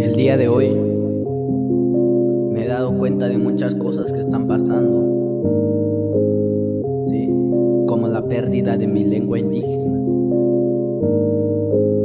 El 0.00 0.14
día 0.16 0.36
de 0.36 0.48
hoy 0.48 0.70
me 2.52 2.64
he 2.64 2.66
dado 2.66 2.96
cuenta 2.96 3.28
de 3.28 3.38
muchas 3.38 3.74
cosas 3.74 4.12
que 4.12 4.20
están 4.20 4.46
pasando 4.46 5.03
pérdida 8.34 8.76
de 8.76 8.88
mi 8.88 9.04
lengua 9.04 9.38
indígena. 9.38 9.96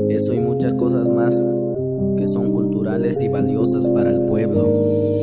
Eso 0.09 0.31
y 0.31 0.39
muchas 0.39 0.75
cosas 0.75 1.07
más 1.07 1.33
que 2.17 2.27
son 2.27 2.51
culturales 2.51 3.19
y 3.19 3.27
valiosas 3.27 3.89
para 3.89 4.11
el 4.11 4.21
pueblo. 4.27 5.19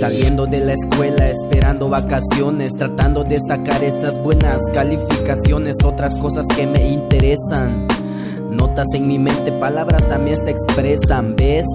Saliendo 0.00 0.46
de 0.46 0.64
la 0.64 0.72
escuela, 0.72 1.26
esperando 1.26 1.88
vacaciones, 1.88 2.72
tratando 2.76 3.22
de 3.22 3.36
sacar 3.36 3.84
esas 3.84 4.20
buenas 4.20 4.60
calificaciones, 4.74 5.76
otras 5.84 6.18
cosas 6.18 6.44
que 6.48 6.66
me 6.66 6.88
interesan. 6.88 7.86
Notas 8.50 8.86
en 8.94 9.06
mi 9.06 9.18
mente, 9.18 9.52
palabras 9.52 10.08
también 10.08 10.36
se 10.42 10.50
expresan, 10.50 11.36
¿ves? 11.36 11.66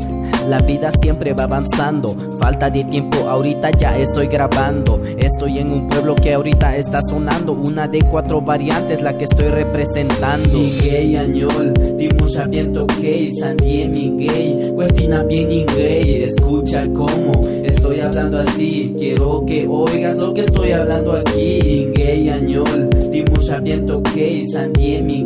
La 0.49 0.59
vida 0.59 0.91
siempre 1.01 1.33
va 1.33 1.43
avanzando. 1.43 2.15
Falta 2.39 2.69
de 2.69 2.83
tiempo, 2.85 3.29
ahorita 3.29 3.71
ya 3.77 3.97
estoy 3.97 4.27
grabando. 4.27 5.01
Estoy 5.17 5.59
en 5.59 5.71
un 5.71 5.87
pueblo 5.87 6.15
que 6.15 6.33
ahorita 6.33 6.75
está 6.75 6.99
sonando. 7.09 7.53
Una 7.53 7.87
de 7.87 8.01
cuatro 8.09 8.41
variantes, 8.41 9.01
la 9.01 9.17
que 9.17 9.25
estoy 9.25 9.47
representando. 9.49 10.59
gay 10.81 11.15
añol, 11.15 11.73
dimos 11.97 12.35
abierto 12.37 12.87
gay, 12.99 13.31
sandie 13.35 13.87
mi 13.87 14.17
gay. 14.17 14.71
Cuestina 14.73 15.23
bien 15.23 15.51
inglés, 15.51 16.31
escucha 16.31 16.85
cómo 16.93 17.39
estoy 17.63 18.01
hablando 18.01 18.39
así. 18.39 18.93
Quiero 18.97 19.45
que 19.45 19.67
oigas 19.67 20.17
lo 20.17 20.33
que 20.33 20.41
estoy 20.41 20.71
hablando 20.71 21.13
aquí. 21.13 21.89
gay 21.93 22.29
añol, 22.29 22.89
dimos 23.11 23.49
abierto 23.49 24.01
gay, 24.13 24.41
sandie 24.41 25.01
mi 25.01 25.23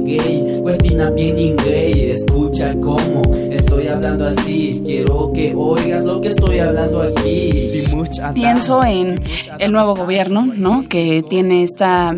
Cuestina 0.68 1.10
bien 1.12 1.40
inglés, 1.40 2.20
escucha 2.20 2.74
cómo 2.82 3.22
estoy 3.50 3.88
hablando 3.88 4.26
así. 4.26 4.82
Quiero 4.84 5.32
que 5.34 5.54
oigas 5.56 6.04
lo 6.04 6.20
que 6.20 6.28
estoy 6.28 6.60
hablando 6.60 7.04
aquí. 7.04 7.86
Pienso 8.34 8.84
en 8.84 9.24
el 9.60 9.72
nuevo 9.72 9.96
gobierno, 9.96 10.46
¿no? 10.46 10.84
Que 10.90 11.24
tiene 11.30 11.64
esta 11.64 12.18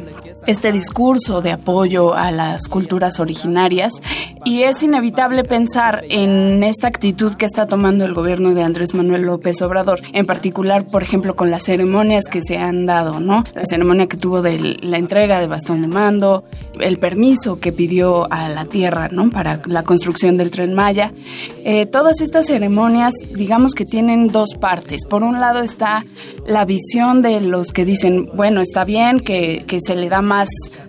este 0.50 0.72
discurso 0.72 1.44
de 1.44 1.52
apoyo 1.52 2.16
a 2.16 2.32
las 2.32 2.68
culturas 2.68 3.20
originarias 3.20 3.94
y 4.46 4.64
es 4.64 4.82
inevitable 4.82 5.44
pensar 5.44 6.04
en 6.10 6.64
esta 6.64 6.88
actitud 6.88 7.36
que 7.36 7.46
está 7.46 7.68
tomando 7.68 8.04
el 8.04 8.16
gobierno 8.16 8.56
de 8.56 8.64
Andrés 8.64 8.96
Manuel 8.96 9.24
López 9.24 9.62
Obrador, 9.62 10.00
en 10.12 10.26
particular, 10.26 10.88
por 10.88 11.04
ejemplo, 11.04 11.36
con 11.36 11.52
las 11.52 11.64
ceremonias 11.64 12.26
que 12.26 12.42
se 12.42 12.58
han 12.58 12.88
dado, 12.88 13.20
¿no? 13.20 13.44
La 13.54 13.66
ceremonia 13.66 14.08
que 14.08 14.18
tuvo 14.18 14.42
de 14.42 14.80
la 14.82 14.98
entrega 14.98 15.40
de 15.40 15.46
bastón 15.46 15.82
de 15.82 15.88
mando, 15.88 16.46
el 16.80 16.98
permiso 16.98 17.60
que 17.60 17.72
pidió 17.72 18.32
a 18.32 18.50
la 18.50 18.66
tierra, 18.66 19.08
¿no? 19.12 19.30
Para 19.30 19.62
la 19.66 19.84
construcción 19.84 20.36
del 20.36 20.50
tren 20.50 20.74
Maya. 20.74 21.12
Eh, 21.64 21.86
todas 21.86 22.22
estas 22.22 22.48
ceremonias, 22.48 23.14
digamos 23.36 23.76
que 23.76 23.86
tienen 23.86 24.28
dos 24.28 24.56
partes. 24.60 25.06
Por 25.06 25.22
un 25.22 25.40
lado 25.40 25.62
está 25.62 26.02
la 26.48 26.66
visión 26.66 27.22
de 27.22 27.40
los 27.42 27.72
que 27.72 27.86
dicen, 27.86 28.32
bueno, 28.34 28.62
está 28.62 28.84
bien 28.84 29.20
que, 29.20 29.66
que 29.68 29.80
se 29.80 29.96
le 29.96 30.10
da 30.10 30.24
más 30.24 30.39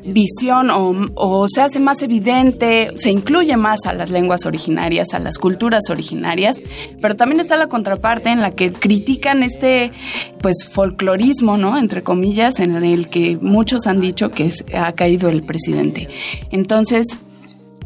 visión 0.04 0.70
o, 0.70 0.94
o 1.14 1.48
se 1.48 1.62
hace 1.62 1.80
más 1.80 2.02
evidente, 2.02 2.92
se 2.96 3.10
incluye 3.10 3.56
más 3.56 3.86
a 3.86 3.92
las 3.92 4.10
lenguas 4.10 4.46
originarias, 4.46 5.14
a 5.14 5.18
las 5.18 5.38
culturas 5.38 5.90
originarias, 5.90 6.56
pero 7.00 7.16
también 7.16 7.40
está 7.40 7.56
la 7.56 7.68
contraparte 7.68 8.30
en 8.30 8.40
la 8.40 8.52
que 8.52 8.72
critican 8.72 9.42
este 9.42 9.92
pues 10.40 10.68
folclorismo, 10.70 11.56
¿no? 11.56 11.78
Entre 11.78 12.02
comillas, 12.02 12.60
en 12.60 12.76
el 12.76 13.08
que 13.08 13.38
muchos 13.40 13.86
han 13.86 14.00
dicho 14.00 14.30
que 14.30 14.50
ha 14.74 14.92
caído 14.92 15.28
el 15.28 15.42
presidente. 15.42 16.08
Entonces, 16.50 17.18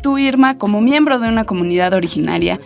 tú, 0.04 0.18
Irma, 0.18 0.58
como 0.58 0.82
miembro 0.82 1.18
de 1.18 1.28
una 1.30 1.44
comunidad 1.44 1.94
originaria, 1.94 2.60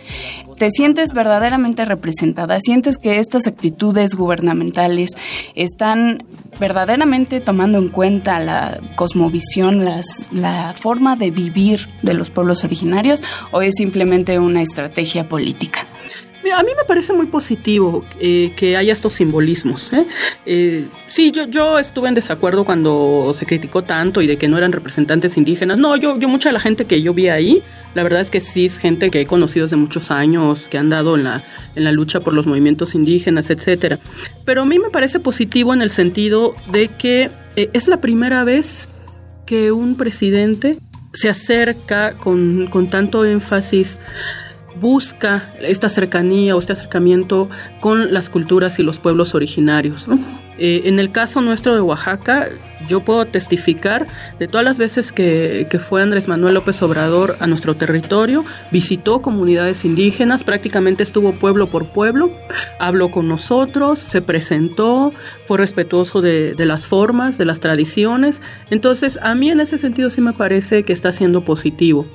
te 0.57 0.69
sientes 0.71 1.13
verdaderamente 1.13 1.85
representada, 1.85 2.59
sientes 2.59 2.97
que 2.97 3.17
estas 3.17 3.47
actitudes 3.47 4.13
gubernamentales 4.13 5.11
están 5.55 6.25
verdaderamente 6.59 7.39
tomando 7.39 7.77
en 7.77 7.87
cuenta 7.87 8.41
la 8.41 8.81
cosmovisión, 8.97 9.85
la 9.85 10.73
forma 10.75 11.15
de 11.15 11.31
vivir 11.31 11.87
de 12.01 12.13
los 12.13 12.29
pueblos 12.29 12.65
originarios 12.65 13.23
o 13.51 13.61
es 13.61 13.75
simplemente 13.77 14.37
una 14.37 14.61
estrategia 14.61 15.29
política? 15.29 15.87
A 16.51 16.63
mí 16.63 16.69
me 16.77 16.83
parece 16.85 17.13
muy 17.13 17.27
positivo 17.27 18.03
eh, 18.19 18.51
que 18.55 18.77
haya 18.77 18.93
estos 18.93 19.13
simbolismos. 19.13 19.93
¿eh? 19.93 20.05
¿eh? 20.45 20.87
sí, 21.07 21.31
yo, 21.31 21.47
yo 21.47 21.79
estuve 21.79 22.07
en 22.07 22.15
desacuerdo 22.15 22.65
cuando 22.65 23.33
se 23.35 23.45
criticó 23.45 23.83
tanto 23.83 24.21
y 24.21 24.27
de 24.27 24.37
que 24.37 24.47
no 24.47 24.57
eran 24.57 24.71
representantes 24.71 25.37
indígenas. 25.37 25.77
No, 25.77 25.95
yo, 25.95 26.17
yo 26.19 26.27
mucha 26.27 26.49
de 26.49 26.53
la 26.53 26.59
gente 26.59 26.85
que 26.85 27.01
yo 27.01 27.13
vi 27.13 27.29
ahí, 27.29 27.63
la 27.93 28.03
verdad 28.03 28.21
es 28.21 28.29
que 28.29 28.41
sí 28.41 28.65
es 28.65 28.77
gente 28.77 29.09
que 29.09 29.21
he 29.21 29.25
conocido 29.25 29.65
desde 29.65 29.77
muchos 29.77 30.11
años, 30.11 30.67
que 30.67 30.77
han 30.77 30.89
dado 30.89 31.15
en 31.15 31.23
la, 31.23 31.43
en 31.75 31.83
la 31.83 31.91
lucha 31.91 32.19
por 32.19 32.33
los 32.33 32.45
movimientos 32.45 32.95
indígenas, 32.95 33.49
etcétera. 33.49 33.99
Pero 34.45 34.63
a 34.63 34.65
mí 34.65 34.79
me 34.79 34.89
parece 34.89 35.19
positivo 35.19 35.73
en 35.73 35.81
el 35.81 35.91
sentido 35.91 36.55
de 36.71 36.87
que 36.87 37.31
es 37.55 37.87
la 37.87 38.01
primera 38.01 38.43
vez 38.43 38.89
que 39.45 39.71
un 39.71 39.95
presidente 39.95 40.77
se 41.13 41.29
acerca 41.29 42.13
con, 42.13 42.67
con 42.67 42.89
tanto 42.89 43.25
énfasis 43.25 43.99
busca 44.75 45.49
esta 45.61 45.89
cercanía 45.89 46.55
o 46.55 46.59
este 46.59 46.73
acercamiento 46.73 47.49
con 47.79 48.13
las 48.13 48.29
culturas 48.29 48.79
y 48.79 48.83
los 48.83 48.99
pueblos 48.99 49.35
originarios. 49.35 50.07
Eh, 50.59 50.81
en 50.85 50.99
el 50.99 51.11
caso 51.11 51.41
nuestro 51.41 51.73
de 51.73 51.81
Oaxaca, 51.81 52.49
yo 52.87 52.99
puedo 53.01 53.25
testificar 53.25 54.07
de 54.39 54.47
todas 54.47 54.63
las 54.63 54.77
veces 54.77 55.11
que, 55.11 55.67
que, 55.69 55.79
fue 55.79 56.01
Andrés 56.01 56.27
Manuel 56.27 56.53
López 56.53 56.81
Obrador 56.81 57.37
a 57.39 57.47
nuestro 57.47 57.75
territorio, 57.75 58.43
visitó 58.71 59.21
comunidades 59.21 59.85
indígenas, 59.85 60.43
prácticamente 60.43 61.03
estuvo 61.03 61.33
pueblo 61.33 61.67
por 61.67 61.87
pueblo, 61.87 62.31
habló 62.79 63.09
con 63.09 63.27
nosotros, 63.27 63.99
se 63.99 64.21
presentó, 64.21 65.13
fue 65.47 65.57
respetuoso 65.57 66.21
de, 66.21 66.53
de 66.53 66.65
las 66.65 66.87
formas, 66.87 67.37
de 67.37 67.45
las 67.45 67.59
tradiciones. 67.59 68.41
Entonces, 68.69 69.17
a 69.21 69.35
mí 69.35 69.49
en 69.49 69.59
ese 69.59 69.77
sentido 69.77 70.09
sí 70.09 70.21
me 70.21 70.33
parece 70.33 70.83
que 70.83 70.93
está 70.93 71.11
siendo 71.11 71.45
positivo. 71.45 72.05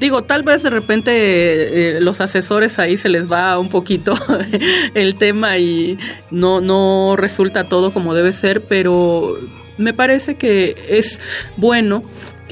Digo, 0.00 0.22
tal 0.24 0.42
vez 0.42 0.62
de 0.62 0.70
repente 0.70 1.96
eh, 1.96 2.00
los 2.00 2.20
asesores 2.20 2.78
ahí 2.78 2.96
se 2.96 3.08
les 3.08 3.30
va 3.30 3.58
un 3.58 3.68
poquito 3.68 4.14
el 4.94 5.14
tema 5.14 5.58
y 5.58 5.98
no, 6.30 6.60
no 6.60 7.14
resulta 7.16 7.64
todo 7.64 7.81
como 7.90 8.14
debe 8.14 8.32
ser, 8.32 8.62
pero 8.62 9.38
me 9.78 9.92
parece 9.92 10.36
que 10.36 10.76
es 10.88 11.20
bueno 11.56 12.02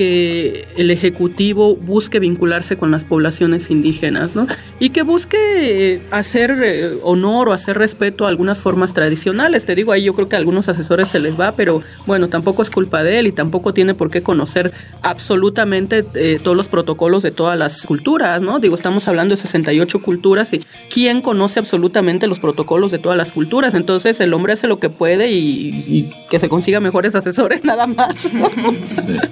que 0.01 0.67
el 0.79 0.91
Ejecutivo 0.91 1.77
busque 1.77 2.21
vincularse 2.21 2.79
con 2.79 2.91
las 2.91 3.05
poblaciones 3.05 3.69
indígenas, 3.69 4.35
¿no? 4.35 4.47
Y 4.79 4.89
que 4.91 5.03
busque 5.03 5.37
eh, 5.37 6.03
hacer 6.11 6.57
eh, 6.63 6.97
honor 7.03 7.51
o 7.51 7.53
hacer 7.53 7.77
respeto 7.77 8.25
a 8.25 8.31
algunas 8.31 8.63
formas 8.63 8.95
tradicionales. 8.95 9.67
Te 9.67 9.75
digo, 9.75 9.93
ahí 9.93 10.05
yo 10.05 10.15
creo 10.15 10.27
que 10.27 10.37
a 10.37 10.39
algunos 10.39 10.71
asesores 10.71 11.09
se 11.09 11.21
les 11.21 11.39
va, 11.39 11.55
pero 11.55 11.83
bueno, 12.07 12.31
tampoco 12.31 12.63
es 12.63 12.71
culpa 12.71 13.03
de 13.03 13.19
él 13.19 13.27
y 13.27 13.33
tampoco 13.33 13.75
tiene 13.75 13.93
por 13.93 14.09
qué 14.09 14.23
conocer 14.23 14.73
absolutamente 15.03 16.07
eh, 16.15 16.39
todos 16.43 16.57
los 16.57 16.69
protocolos 16.69 17.23
de 17.23 17.31
todas 17.31 17.59
las 17.59 17.85
culturas, 17.85 18.41
¿no? 18.41 18.59
Digo, 18.59 18.77
estamos 18.77 19.07
hablando 19.07 19.35
de 19.35 19.37
68 19.37 20.01
culturas 20.01 20.55
y 20.55 20.65
¿quién 20.89 21.21
conoce 21.21 21.59
absolutamente 21.59 22.27
los 22.27 22.41
protocolos 22.41 22.91
de 22.91 22.99
todas 22.99 23.19
las 23.19 23.33
culturas? 23.33 23.75
Entonces 23.75 24.19
el 24.21 24.33
hombre 24.33 24.55
hace 24.55 24.67
lo 24.67 24.81
que 24.81 24.89
puede 24.89 25.31
y, 25.31 26.11
que 26.31 26.39
se 26.39 26.49
consiga 26.49 26.81
mejores 26.81 27.15
asesores 27.15 27.65
nada 27.67 27.87
más. 27.87 28.15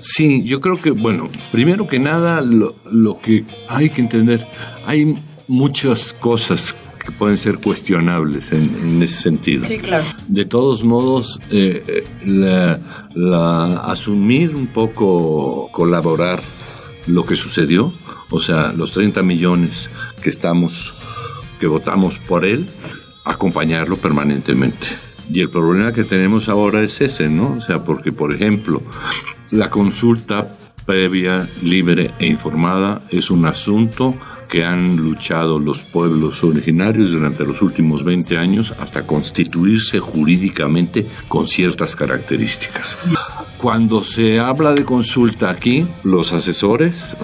Sí, 0.00 0.44
yo 0.44 0.58
creo 0.61 0.81
que, 0.81 0.90
bueno, 0.90 1.31
primero 1.53 1.87
que 1.87 1.99
nada, 1.99 2.40
lo, 2.40 3.21
que 3.21 3.44
hay 3.68 3.90
que 3.90 4.01
entender, 4.01 4.47
hay 4.87 5.14
muchas 5.47 6.12
cosas 6.12 6.75
que 7.05 7.12
pueden 7.12 7.38
ser 7.38 7.59
cuestionables 7.59 8.53
en, 8.53 9.03
ese 9.03 9.23
sentido. 9.23 9.66
Sí, 9.66 9.79
claro. 9.79 10.05
De 10.29 10.44
todos 10.44 10.85
modos, 10.85 11.40
eh, 11.51 11.83
eh, 11.87 12.05
la, 12.25 13.77
asumir 13.85 14.55
un 14.55 14.68
poco, 14.68 15.71
colaborar 15.73 16.42
lo 17.07 17.25
que 17.25 17.37
sucedió, 17.37 17.92
o 18.31 18.40
sea, 18.40 18.73
los 18.73 18.92
30 18.92 19.23
millones 19.23 19.90
que 20.23 20.29
estamos, 20.29 20.92
que 21.59 21.66
votamos 21.66 22.18
por 22.18 22.44
él, 22.44 22.66
acompañarlo 23.25 23.97
permanentemente. 23.97 24.87
Y 25.31 25.40
el 25.40 25.51
problema 25.51 25.92
que 25.92 26.05
tenemos 26.05 26.49
ahora 26.49 26.83
es 26.83 27.01
ese, 27.01 27.29
¿no? 27.29 27.57
O 27.59 27.61
sea, 27.61 27.85
porque, 27.85 28.12
por 28.12 28.35
ejemplo, 28.35 28.83
la 29.50 29.70
consulta 29.70 30.56
previa, 30.88 31.46
libre 31.62 32.12
e 32.18 32.26
informada 32.26 33.02
es 33.11 33.30
un 33.30 33.44
asunto 33.44 34.14
que 34.48 34.64
han 34.64 34.96
luchado 34.96 35.58
los 35.58 35.80
pueblos 35.80 36.42
originarios 36.42 37.11
durante 37.11 37.44
los 37.44 37.61
últimos 37.61 38.04
20 38.04 38.38
años 38.38 38.72
hasta 38.80 39.06
constituirse 39.06 39.98
jurídicamente 39.98 41.06
con 41.28 41.46
ciertas 41.46 41.94
características. 41.94 43.00
Cuando 43.58 44.02
se 44.02 44.40
habla 44.40 44.72
de 44.72 44.87
consulta 44.87 45.50
aquí, 45.50 45.87
los 46.04 46.32
asesores 46.32 47.16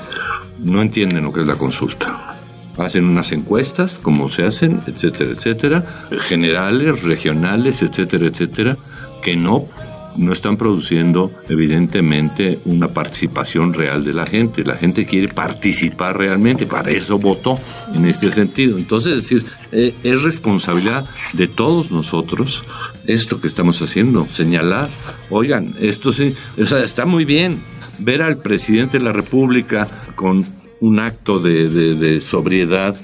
no 0.59 0.83
entienden 0.83 1.25
lo 1.25 1.33
que 1.33 1.41
es 1.41 1.47
la 1.47 1.57
consulta. 1.57 2.37
Hacen 2.77 3.07
unas 3.07 3.33
encuestas, 3.33 3.99
como 3.99 4.29
se 4.29 4.45
hacen, 4.45 4.83
etcétera, 4.87 5.31
etcétera, 5.31 6.05
generales, 6.29 7.03
regionales, 7.03 7.81
etcétera, 7.81 8.27
etcétera, 8.27 8.77
que 9.23 9.37
no 9.37 9.69
no 10.17 10.33
están 10.33 10.57
produciendo 10.57 11.33
evidentemente 11.49 12.61
una 12.65 12.89
participación 12.89 13.73
real 13.73 14.05
de 14.05 14.13
la 14.13 14.27
gente. 14.27 14.65
La 14.65 14.77
gente 14.77 15.07
quiere 15.07 15.29
participar 15.29 16.17
realmente, 16.17 16.67
para 16.67 16.91
eso 16.91 17.19
votó 17.19 17.59
en 17.95 18.07
este 18.07 18.31
sentido. 18.31 18.79
Entonces, 18.79 19.15
es 19.15 19.23
decir, 19.23 19.45
eh, 19.73 19.95
es 20.03 20.23
responsabilidad 20.23 21.05
de 21.33 21.49
todos 21.49 21.91
nosotros 21.91 22.65
esto 23.07 23.41
que 23.41 23.47
estamos 23.47 23.81
haciendo, 23.83 24.27
señalar, 24.31 24.91
oigan, 25.31 25.75
esto 25.81 26.13
sí, 26.13 26.35
está 26.57 27.07
muy 27.07 27.25
bien 27.25 27.61
ver 27.99 28.23
al 28.23 28.39
presidente 28.39 28.99
de 28.99 29.05
la 29.05 29.13
República 29.13 29.89
con 30.15 30.45
un 30.81 31.01
acto 31.01 31.39
de, 31.39 32.21
sobriedad, 32.21 32.97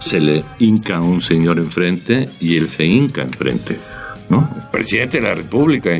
se 0.00 0.20
le 0.20 0.42
hinca 0.58 0.96
a 0.96 1.00
un 1.00 1.20
señor 1.20 1.58
enfrente 1.58 2.26
y 2.40 2.56
él 2.56 2.68
se 2.68 2.84
hinca 2.84 3.22
enfrente. 3.22 3.78
¿no? 4.28 4.50
Presidente 4.72 5.18
de 5.18 5.24
la 5.24 5.34
República 5.34 5.90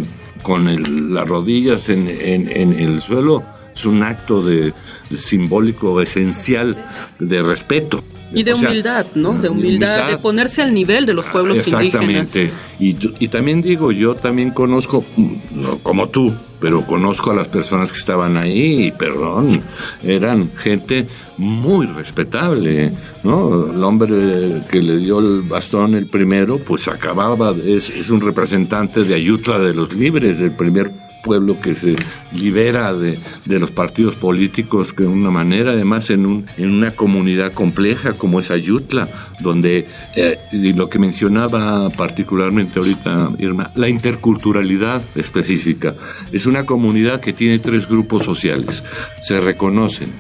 con 0.47 1.13
las 1.13 1.27
rodillas 1.27 1.89
en, 1.89 2.07
el 2.09 3.03
suelo 3.03 3.43
es 3.75 3.85
un 3.85 4.05
acto 4.05 4.41
de, 4.41 4.73
simbólico 5.13 6.01
esencial 6.01 6.77
de 7.19 7.43
respeto. 7.43 8.05
Y 8.37 8.43
de 8.43 8.55
humildad, 8.55 9.07
¿no? 9.15 9.33
De 9.33 9.49
humildad, 9.49 10.09
de 10.11 10.19
ponerse 10.19 10.63
al 10.63 10.75
nivel 10.75 11.07
de 11.07 11.15
los 11.15 11.27
pueblos 11.27 11.59
exactamente. 11.59 12.43
indígenas. 12.43 12.53
Y, 12.79 13.25
y 13.25 13.29
también 13.29 13.63
digo, 13.63 13.93
yo 13.93 14.15
también 14.15 14.51
conozco, 14.51 15.05
no 15.53 15.79
como 15.79 16.09
tú, 16.09 16.35
pero 16.61 16.83
conozco 16.83 17.31
a 17.31 17.35
las 17.35 17.49
personas 17.49 17.93
que 17.93 17.99
estaban 17.99 18.37
ahí 18.37 18.87
y 18.87 18.93
perdón, 18.93 19.61
eran 20.03 20.51
gente 20.57 21.07
muy 21.39 21.87
respetable, 21.87 22.93
¿no? 23.23 23.73
El 23.73 23.85
hombre 23.85 24.63
que 24.71 24.81
le 24.81 24.99
dio 24.99 25.19
el 25.19 25.43
bastón 25.43 25.95
el 25.95 26.07
primero, 26.07 26.59
pues 26.59 26.89
acababa, 26.89 27.53
es, 27.65 27.91
es 27.91 28.11
un 28.11 28.21
representante 28.21 29.05
de 29.05 29.15
Ayutla 29.15 29.59
de 29.59 29.75
los 29.75 29.93
Libres, 29.93 30.39
del 30.39 30.53
primer 30.53 30.91
pueblo 31.27 31.61
que 31.61 31.75
se 31.75 31.97
libera 32.33 32.95
de, 32.95 33.19
los 33.47 33.73
partidos 33.73 34.15
políticos 34.15 34.95
de 34.97 35.09
una 35.09 35.31
manera, 35.31 35.73
además 35.73 36.09
en, 36.11 36.25
un, 36.25 36.47
en 36.57 36.71
una 36.71 36.93
comunidad 36.93 37.53
compleja 37.53 38.13
como 38.13 38.39
es 38.39 38.53
Ayutla, 38.53 39.09
donde, 39.41 39.89
eh, 40.15 40.39
lo 40.53 40.89
que 40.89 41.01
mencionaba 41.01 41.91
particularmente 41.91 42.79
ahorita 42.79 43.33
Irma, 43.41 43.73
la 43.75 43.89
interculturalidad 43.89 45.03
específica. 45.17 45.97
Es 46.31 46.47
una 46.47 46.65
comunidad 46.65 47.21
que 47.21 47.33
tiene 47.33 47.59
tres 47.59 47.89
grupos 47.89 48.23
sociales, 48.23 48.85
se 49.23 49.41
reconocen. 49.41 50.13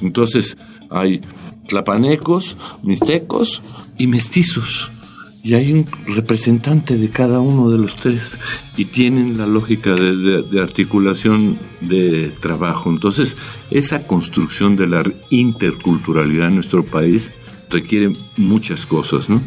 Entonces 0.00 0.56
hay 0.90 1.20
tlapanecos, 1.66 2.56
mixtecos 2.84 3.62
y 3.98 4.06
mestizos 4.06 4.92
y 5.44 5.54
hay 5.54 5.72
un 5.72 5.86
representante 6.06 6.96
de 6.96 7.10
cada 7.10 7.40
uno 7.40 7.68
de 7.68 7.78
los 7.78 7.96
tres 7.96 8.38
y 8.76 8.84
tienen 8.84 9.36
la 9.38 9.46
lógica 9.46 9.94
de, 9.94 10.60
articulación 10.62 11.58
de 11.80 12.30
trabajo. 12.40 12.90
Entonces, 12.90 13.36
esa 13.70 14.06
construcción 14.06 14.76
de 14.76 14.86
la 14.86 15.02
interculturalidad 15.30 16.48
en 16.48 16.56
nuestro 16.56 16.84
país 16.84 17.32
requiere 17.70 18.12
muchas 18.36 18.86
cosas, 18.86 19.28
¿no? 19.28 19.40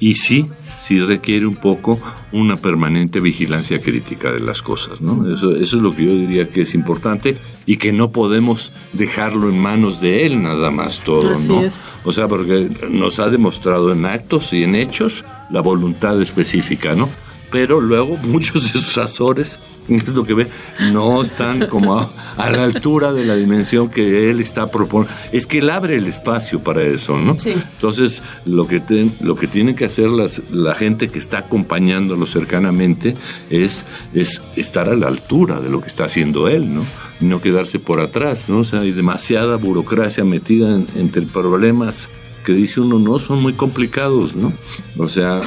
Y 0.00 0.16
sí, 0.16 0.46
sí 0.78 1.00
requiere 1.00 1.46
un 1.46 1.56
poco 1.56 2.00
una 2.32 2.56
permanente 2.56 3.20
vigilancia 3.20 3.80
crítica 3.80 4.30
de 4.32 4.40
las 4.40 4.62
cosas, 4.62 5.00
¿no? 5.00 5.26
Eso, 5.32 5.54
eso 5.56 5.76
es 5.76 5.82
lo 5.82 5.92
que 5.92 6.04
yo 6.04 6.12
diría 6.12 6.48
que 6.48 6.62
es 6.62 6.74
importante 6.74 7.36
y 7.64 7.76
que 7.76 7.92
no 7.92 8.10
podemos 8.10 8.72
dejarlo 8.92 9.48
en 9.48 9.58
manos 9.58 10.00
de 10.00 10.26
él 10.26 10.42
nada 10.42 10.70
más 10.70 11.00
todo, 11.00 11.38
¿no? 11.40 11.62
O 12.04 12.12
sea, 12.12 12.28
porque 12.28 12.68
nos 12.90 13.18
ha 13.18 13.28
demostrado 13.28 13.92
en 13.92 14.06
actos 14.06 14.52
y 14.52 14.64
en 14.64 14.74
hechos 14.74 15.24
la 15.50 15.60
voluntad 15.60 16.20
específica, 16.20 16.94
¿no? 16.94 17.08
Pero 17.50 17.80
luego 17.80 18.16
muchos 18.22 18.72
de 18.72 18.80
sus 18.80 18.98
azores, 18.98 19.58
es 19.88 20.14
lo 20.14 20.24
que 20.24 20.34
ve, 20.34 20.46
no 20.92 21.22
están 21.22 21.66
como 21.68 21.98
a, 21.98 22.50
la 22.50 22.64
altura 22.64 23.12
de 23.12 23.24
la 23.24 23.36
dimensión 23.36 23.88
que 23.88 24.30
él 24.30 24.40
está 24.40 24.70
proponiendo. 24.70 25.14
Es 25.32 25.46
que 25.46 25.58
él 25.58 25.70
abre 25.70 25.96
el 25.96 26.06
espacio 26.06 26.60
para 26.60 26.82
eso, 26.82 27.18
¿no? 27.18 27.38
Sí. 27.38 27.52
Entonces, 27.52 28.22
lo 28.44 28.66
que, 28.66 28.82
lo 29.20 29.36
que 29.36 29.46
tiene 29.46 29.74
que 29.74 29.84
hacer 29.84 30.10
las, 30.10 30.42
la 30.50 30.74
gente 30.74 31.08
que 31.08 31.18
está 31.18 31.38
acompañándolo 31.38 32.26
cercanamente 32.26 33.14
es, 33.50 33.84
es 34.12 34.42
estar 34.56 34.88
a 34.88 34.96
la 34.96 35.08
altura 35.08 35.60
de 35.60 35.68
lo 35.68 35.80
que 35.80 35.88
está 35.88 36.04
haciendo 36.04 36.48
él, 36.48 36.74
¿no? 36.74 36.84
no 37.20 37.40
quedarse 37.40 37.78
por 37.78 38.00
atrás, 38.00 38.48
¿no? 38.48 38.58
O 38.58 38.64
sea, 38.64 38.80
hay 38.80 38.92
demasiada 38.92 39.56
burocracia 39.56 40.24
metida 40.24 40.78
entre 40.94 41.22
problemas 41.22 42.10
que 42.46 42.52
dice 42.52 42.80
uno 42.80 43.00
no 43.00 43.18
son 43.18 43.42
muy 43.42 43.54
complicados, 43.54 44.36
¿no? 44.36 44.52
O 44.96 45.08
sea, 45.08 45.42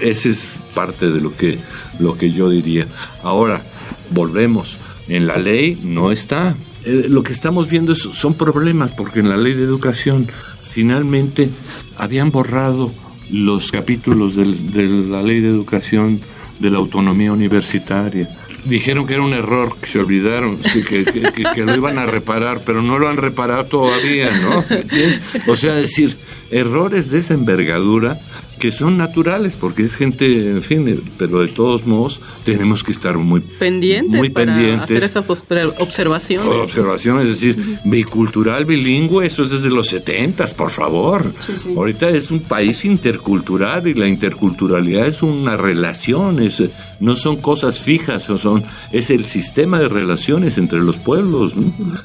ese 0.00 0.30
es 0.30 0.58
parte 0.74 1.10
de 1.10 1.20
lo 1.20 1.36
que, 1.36 1.58
lo 2.00 2.16
que 2.16 2.32
yo 2.32 2.48
diría. 2.48 2.86
Ahora, 3.22 3.62
volvemos, 4.10 4.78
en 5.08 5.26
la 5.26 5.36
ley 5.36 5.78
no 5.84 6.10
está. 6.10 6.56
Eh, 6.86 7.04
lo 7.10 7.22
que 7.22 7.32
estamos 7.32 7.68
viendo 7.68 7.94
son 7.94 8.32
problemas, 8.32 8.92
porque 8.92 9.20
en 9.20 9.28
la 9.28 9.36
ley 9.36 9.52
de 9.52 9.62
educación 9.62 10.30
finalmente 10.62 11.50
habían 11.98 12.30
borrado 12.30 12.90
los 13.30 13.70
capítulos 13.70 14.34
de 14.34 14.46
la 15.06 15.22
ley 15.22 15.40
de 15.40 15.48
educación 15.48 16.18
de 16.60 16.70
la 16.70 16.78
autonomía 16.78 17.30
universitaria 17.30 18.34
dijeron 18.64 19.06
que 19.06 19.14
era 19.14 19.22
un 19.22 19.32
error, 19.32 19.76
que 19.80 19.86
se 19.86 19.98
olvidaron, 19.98 20.58
que, 20.58 21.04
que, 21.04 21.64
lo 21.64 21.74
iban 21.74 21.98
a 21.98 22.06
reparar, 22.06 22.60
pero 22.64 22.82
no 22.82 22.98
lo 22.98 23.08
han 23.08 23.16
reparado 23.16 23.64
todavía, 23.64 24.30
¿no? 24.30 24.64
O 25.46 25.56
sea, 25.56 25.74
decir, 25.74 26.16
errores 26.50 27.10
de 27.10 27.18
esa 27.18 27.34
envergadura 27.34 28.20
que 28.58 28.72
son 28.72 28.96
naturales, 28.96 29.56
porque 29.56 29.82
es 29.82 29.96
gente, 29.96 30.50
en 30.50 30.62
fin, 30.62 31.02
pero 31.16 31.40
de 31.40 31.48
todos 31.48 31.86
modos 31.86 32.20
tenemos 32.44 32.84
que 32.84 32.92
estar 32.92 33.16
muy 33.16 33.40
pendientes, 33.40 34.18
muy 34.18 34.30
para 34.30 34.52
pendientes. 34.52 34.82
hacer 34.82 35.04
esa 35.04 35.20
observación. 35.78 36.46
Observación, 36.46 37.20
es 37.20 37.28
decir, 37.28 37.78
bicultural, 37.84 38.64
bilingüe, 38.64 39.26
eso 39.26 39.42
es 39.42 39.50
desde 39.50 39.70
los 39.70 39.88
setentas, 39.88 40.54
por 40.54 40.70
favor. 40.70 41.32
Ahorita 41.76 42.10
es 42.10 42.30
un 42.30 42.40
país 42.40 42.84
intercultural 42.84 43.86
y 43.86 43.94
la 43.94 44.08
interculturalidad 44.08 45.06
es 45.06 45.22
una 45.22 45.56
relación, 45.56 46.40
es, 46.40 46.62
no 47.00 47.16
son 47.16 47.36
cosas 47.36 47.80
fijas, 47.80 48.24
son, 48.24 48.64
es 48.92 49.10
el 49.10 49.24
sistema 49.24 49.78
de 49.78 49.88
relaciones 49.88 50.58
entre 50.58 50.80
los 50.80 50.96
pueblos. 50.96 51.52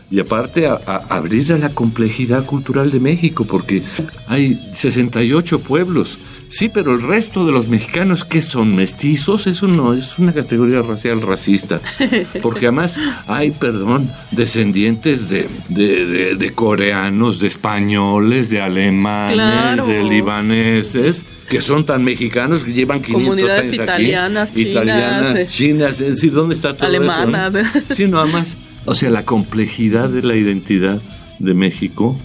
Y 0.09 0.19
aparte, 0.19 0.67
a, 0.67 0.75
abrir 1.09 1.53
a 1.53 1.57
la 1.57 1.69
complejidad 1.69 2.45
cultural 2.45 2.91
de 2.91 2.99
México, 2.99 3.45
porque 3.45 3.83
hay 4.27 4.55
68 4.73 5.59
pueblos 5.59 6.19
Sí, 6.53 6.69
pero 6.69 6.93
el 6.93 7.01
resto 7.01 7.47
de 7.47 7.51
los 7.51 7.67
mexicanos 7.67 8.23
que 8.23 8.43
son 8.43 8.75
mestizos, 8.75 9.47
eso 9.47 9.67
no 9.67 9.95
es 9.95 10.19
una 10.19 10.33
categoría 10.33 10.83
racial 10.83 11.19
racista. 11.21 11.81
Porque 12.43 12.67
además 12.67 12.95
hay, 13.25 13.49
perdón, 13.49 14.11
descendientes 14.29 15.29
de, 15.29 15.47
de, 15.67 16.53
coreanos, 16.53 17.39
de 17.39 17.47
españoles, 17.47 18.51
de 18.51 18.61
alemanes, 18.61 19.87
de 19.87 20.03
libaneses 20.03 21.25
que 21.49 21.59
son 21.59 21.87
tan 21.87 22.03
mexicanos 22.03 22.61
que 22.61 22.71
llevan 22.71 23.01
500 23.01 23.49
años 23.49 23.73
italianas, 23.73 24.49
aquí. 24.51 24.61
italianas, 24.61 25.39
eh. 25.39 25.47
chinas, 25.49 26.01
es 26.01 26.15
decir, 26.15 26.33
¿dónde 26.33 26.53
está 26.53 26.77
todo 26.77 26.87
Alemanas. 26.87 27.55
eso? 27.55 27.95
Sí, 27.95 28.07
nada 28.07 28.27
más. 28.27 28.55
O 28.85 28.93
sea, 28.93 29.09
la 29.09 29.25
complejidad 29.25 30.09
de 30.09 30.21
la 30.21 30.35
identidad 30.35 31.01
de 31.39 31.53
México, 31.53 32.17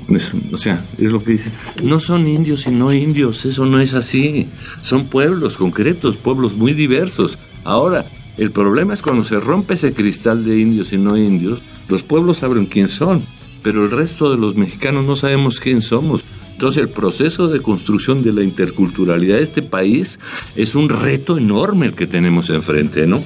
o 0.52 0.56
sea, 0.56 0.84
es 0.98 1.10
lo 1.10 1.22
que 1.22 1.32
dice, 1.32 1.50
no 1.82 2.00
son 2.00 2.28
indios 2.28 2.66
y 2.66 2.70
no 2.70 2.92
indios, 2.92 3.44
eso 3.44 3.66
no 3.66 3.80
es 3.80 3.94
así, 3.94 4.48
son 4.82 5.06
pueblos 5.06 5.56
concretos, 5.56 6.16
pueblos 6.16 6.54
muy 6.54 6.72
diversos. 6.72 7.38
Ahora, 7.64 8.06
el 8.36 8.52
problema 8.52 8.94
es 8.94 9.02
cuando 9.02 9.24
se 9.24 9.40
rompe 9.40 9.74
ese 9.74 9.92
cristal 9.92 10.44
de 10.44 10.60
indios 10.60 10.92
y 10.92 10.98
no 10.98 11.16
indios, 11.16 11.60
los 11.88 12.02
pueblos 12.02 12.38
saben 12.38 12.66
quién 12.66 12.88
son, 12.88 13.22
pero 13.62 13.84
el 13.84 13.90
resto 13.90 14.30
de 14.30 14.36
los 14.36 14.56
mexicanos 14.56 15.06
no 15.06 15.16
sabemos 15.16 15.60
quién 15.60 15.82
somos. 15.82 16.24
Entonces 16.52 16.82
el 16.82 16.88
proceso 16.88 17.48
de 17.48 17.60
construcción 17.60 18.22
de 18.24 18.32
la 18.32 18.42
interculturalidad 18.42 19.36
de 19.36 19.44
este 19.44 19.62
país 19.62 20.18
es 20.56 20.74
un 20.74 20.88
reto 20.88 21.38
enorme 21.38 21.86
el 21.86 21.94
que 21.94 22.06
tenemos 22.06 22.50
enfrente, 22.50 23.06
¿no? 23.06 23.22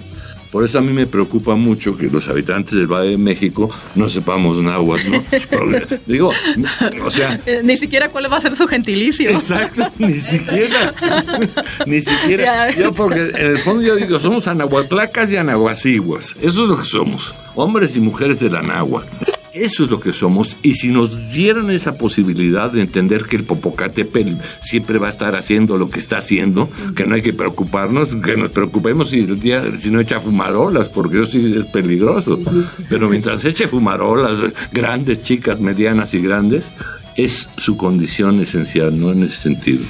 Por 0.53 0.67
eso 0.67 0.79
a 0.79 0.83
mí 0.83 0.93
me 0.93 1.07
preocupa 1.07 1.55
mucho 1.57 1.97
que 1.97 2.09
los 2.09 2.29
habitantes 2.29 2.75
del 2.75 2.87
Valle 2.87 3.13
de 3.13 3.17
México 3.17 3.71
no 3.95 4.11
sepamos 4.11 4.63
náhuatl, 4.63 5.11
¿no? 5.11 5.25
digo, 6.07 6.31
o 7.03 7.11
sea... 7.11 7.41
Eh, 7.47 7.63
ni 7.65 7.79
siquiera 7.79 8.11
cuál 8.11 8.31
va 8.31 8.37
a 8.37 8.41
ser 8.43 8.55
su 8.55 8.69
gentilicio. 8.69 9.31
Exacto, 9.31 9.91
ni 9.99 10.13
siquiera. 10.21 10.93
ni 11.87 12.03
siquiera. 12.03 12.71
Yo 12.71 12.93
porque 12.93 13.31
en 13.35 13.47
el 13.47 13.59
fondo 13.59 13.83
yo 13.83 13.97
digo, 13.97 14.21
somos 14.21 14.47
anahuatlacas 14.47 15.33
y 15.33 15.39
anahuaciguas. 15.39 16.37
Eso 16.39 16.65
es 16.65 16.69
lo 16.69 16.77
que 16.79 16.85
somos. 16.85 17.35
Hombres 17.55 17.97
y 17.97 18.01
mujeres 18.01 18.41
de 18.41 18.51
la 18.51 18.61
náhuatl. 18.61 19.09
Eso 19.55 19.85
es 19.85 19.91
lo 19.91 20.01
que 20.01 20.13
somos. 20.13 20.57
Y 20.63 20.75
si 20.75 20.89
nos 20.89 21.31
dieran 21.31 21.71
esa 21.71 21.99
posibilidad 21.99 22.71
de 22.71 22.81
entender 22.81 23.25
que 23.25 23.37
el 23.37 23.45
Popocatépetl 23.45 24.35
siempre 24.61 24.99
va 24.99 25.09
a 25.09 25.11
estar 25.11 25.35
haciendo 25.35 25.77
lo 25.77 25.91
que 25.91 25.99
está 25.99 26.19
haciendo, 26.19 26.71
que 26.97 27.07
no 27.07 27.15
hay 27.15 27.23
que 27.23 27.33
preocuparnos, 27.33 28.15
que 28.17 28.37
nos 28.37 28.51
preocupemos 28.51 29.11
si 29.11 29.21
el 29.21 29.39
día, 29.39 29.63
si 29.79 29.91
no 29.91 30.01
echa 30.01 30.21
fumarolas, 30.21 30.89
porque 30.89 31.21
eso 31.21 31.33
sí 31.33 31.55
es 31.57 31.65
peligroso. 31.67 32.41
Pero 32.89 33.09
mientras 33.09 33.45
eche 33.45 33.69
fumarolas, 33.69 34.39
grandes, 34.73 35.21
chicas, 35.23 35.61
medianas 35.61 36.15
y 36.15 36.21
grandes, 36.21 36.65
es 37.17 37.49
su 37.57 37.77
condición 37.77 38.41
esencial, 38.41 38.99
¿no? 38.99 39.13
En 39.13 39.25
ese 39.25 39.37
sentido. 39.37 39.85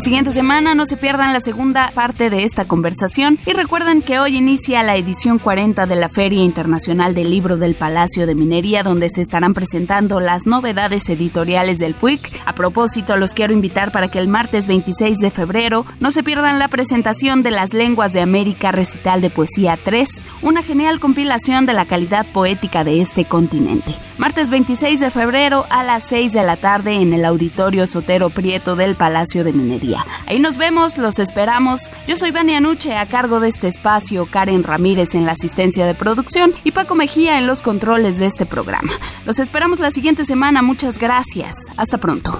La 0.00 0.04
siguiente 0.04 0.32
semana 0.32 0.74
no 0.74 0.86
se 0.86 0.96
pierdan 0.96 1.34
la 1.34 1.40
segunda 1.40 1.92
parte 1.94 2.30
de 2.30 2.44
esta 2.44 2.64
conversación 2.64 3.38
y 3.44 3.52
recuerden 3.52 4.00
que 4.00 4.18
hoy 4.18 4.38
inicia 4.38 4.82
la 4.82 4.96
edición 4.96 5.38
40 5.38 5.84
de 5.84 5.94
la 5.94 6.08
Feria 6.08 6.42
Internacional 6.42 7.14
del 7.14 7.28
Libro 7.28 7.58
del 7.58 7.74
Palacio 7.74 8.26
de 8.26 8.34
Minería 8.34 8.82
donde 8.82 9.10
se 9.10 9.20
estarán 9.20 9.52
presentando 9.52 10.18
las 10.18 10.46
novedades 10.46 11.06
editoriales 11.10 11.78
del 11.78 11.92
PUIC. 11.92 12.40
A 12.46 12.54
propósito, 12.54 13.18
los 13.18 13.34
quiero 13.34 13.52
invitar 13.52 13.92
para 13.92 14.08
que 14.08 14.18
el 14.18 14.28
martes 14.28 14.66
26 14.66 15.18
de 15.18 15.30
febrero 15.30 15.84
no 16.00 16.12
se 16.12 16.22
pierdan 16.22 16.58
la 16.58 16.68
presentación 16.68 17.42
de 17.42 17.50
Las 17.50 17.74
Lenguas 17.74 18.14
de 18.14 18.22
América 18.22 18.72
Recital 18.72 19.20
de 19.20 19.28
Poesía 19.28 19.78
3, 19.84 20.24
una 20.40 20.62
genial 20.62 20.98
compilación 20.98 21.66
de 21.66 21.74
la 21.74 21.84
calidad 21.84 22.24
poética 22.32 22.84
de 22.84 23.02
este 23.02 23.26
continente. 23.26 23.92
Martes 24.16 24.50
26 24.50 25.00
de 25.00 25.10
febrero 25.10 25.66
a 25.70 25.82
las 25.82 26.04
6 26.04 26.32
de 26.32 26.42
la 26.42 26.56
tarde 26.56 26.94
en 26.94 27.12
el 27.12 27.24
Auditorio 27.24 27.86
Sotero 27.86 28.28
Prieto 28.28 28.76
del 28.76 28.94
Palacio 28.94 29.44
de 29.44 29.52
Minería. 29.54 29.89
Ahí 30.26 30.38
nos 30.38 30.56
vemos, 30.56 30.98
los 30.98 31.18
esperamos. 31.18 31.90
Yo 32.06 32.16
soy 32.16 32.30
Vania 32.30 32.60
Nuche 32.60 32.96
a 32.96 33.06
cargo 33.06 33.40
de 33.40 33.48
este 33.48 33.68
espacio, 33.68 34.26
Karen 34.30 34.62
Ramírez 34.62 35.14
en 35.14 35.24
la 35.24 35.32
asistencia 35.32 35.86
de 35.86 35.94
producción 35.94 36.54
y 36.64 36.72
Paco 36.72 36.94
Mejía 36.94 37.38
en 37.38 37.46
los 37.46 37.62
controles 37.62 38.18
de 38.18 38.26
este 38.26 38.46
programa. 38.46 38.92
Los 39.26 39.38
esperamos 39.38 39.80
la 39.80 39.90
siguiente 39.90 40.24
semana, 40.24 40.62
muchas 40.62 40.98
gracias. 40.98 41.56
Hasta 41.76 41.98
pronto. 41.98 42.38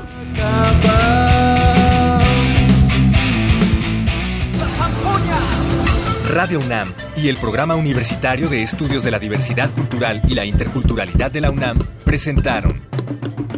Radio 6.31 6.61
UNAM 6.61 6.93
y 7.17 7.29
el 7.29 7.37
Programa 7.37 7.75
Universitario 7.75 8.49
de 8.49 8.63
Estudios 8.63 9.03
de 9.03 9.11
la 9.11 9.19
Diversidad 9.19 9.69
Cultural 9.71 10.23
y 10.29 10.35
la 10.35 10.45
Interculturalidad 10.45 11.31
de 11.33 11.41
la 11.41 11.51
UNAM 11.51 11.79
presentaron 12.05 12.83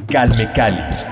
Calme 0.09 0.51
Cali 0.53 1.12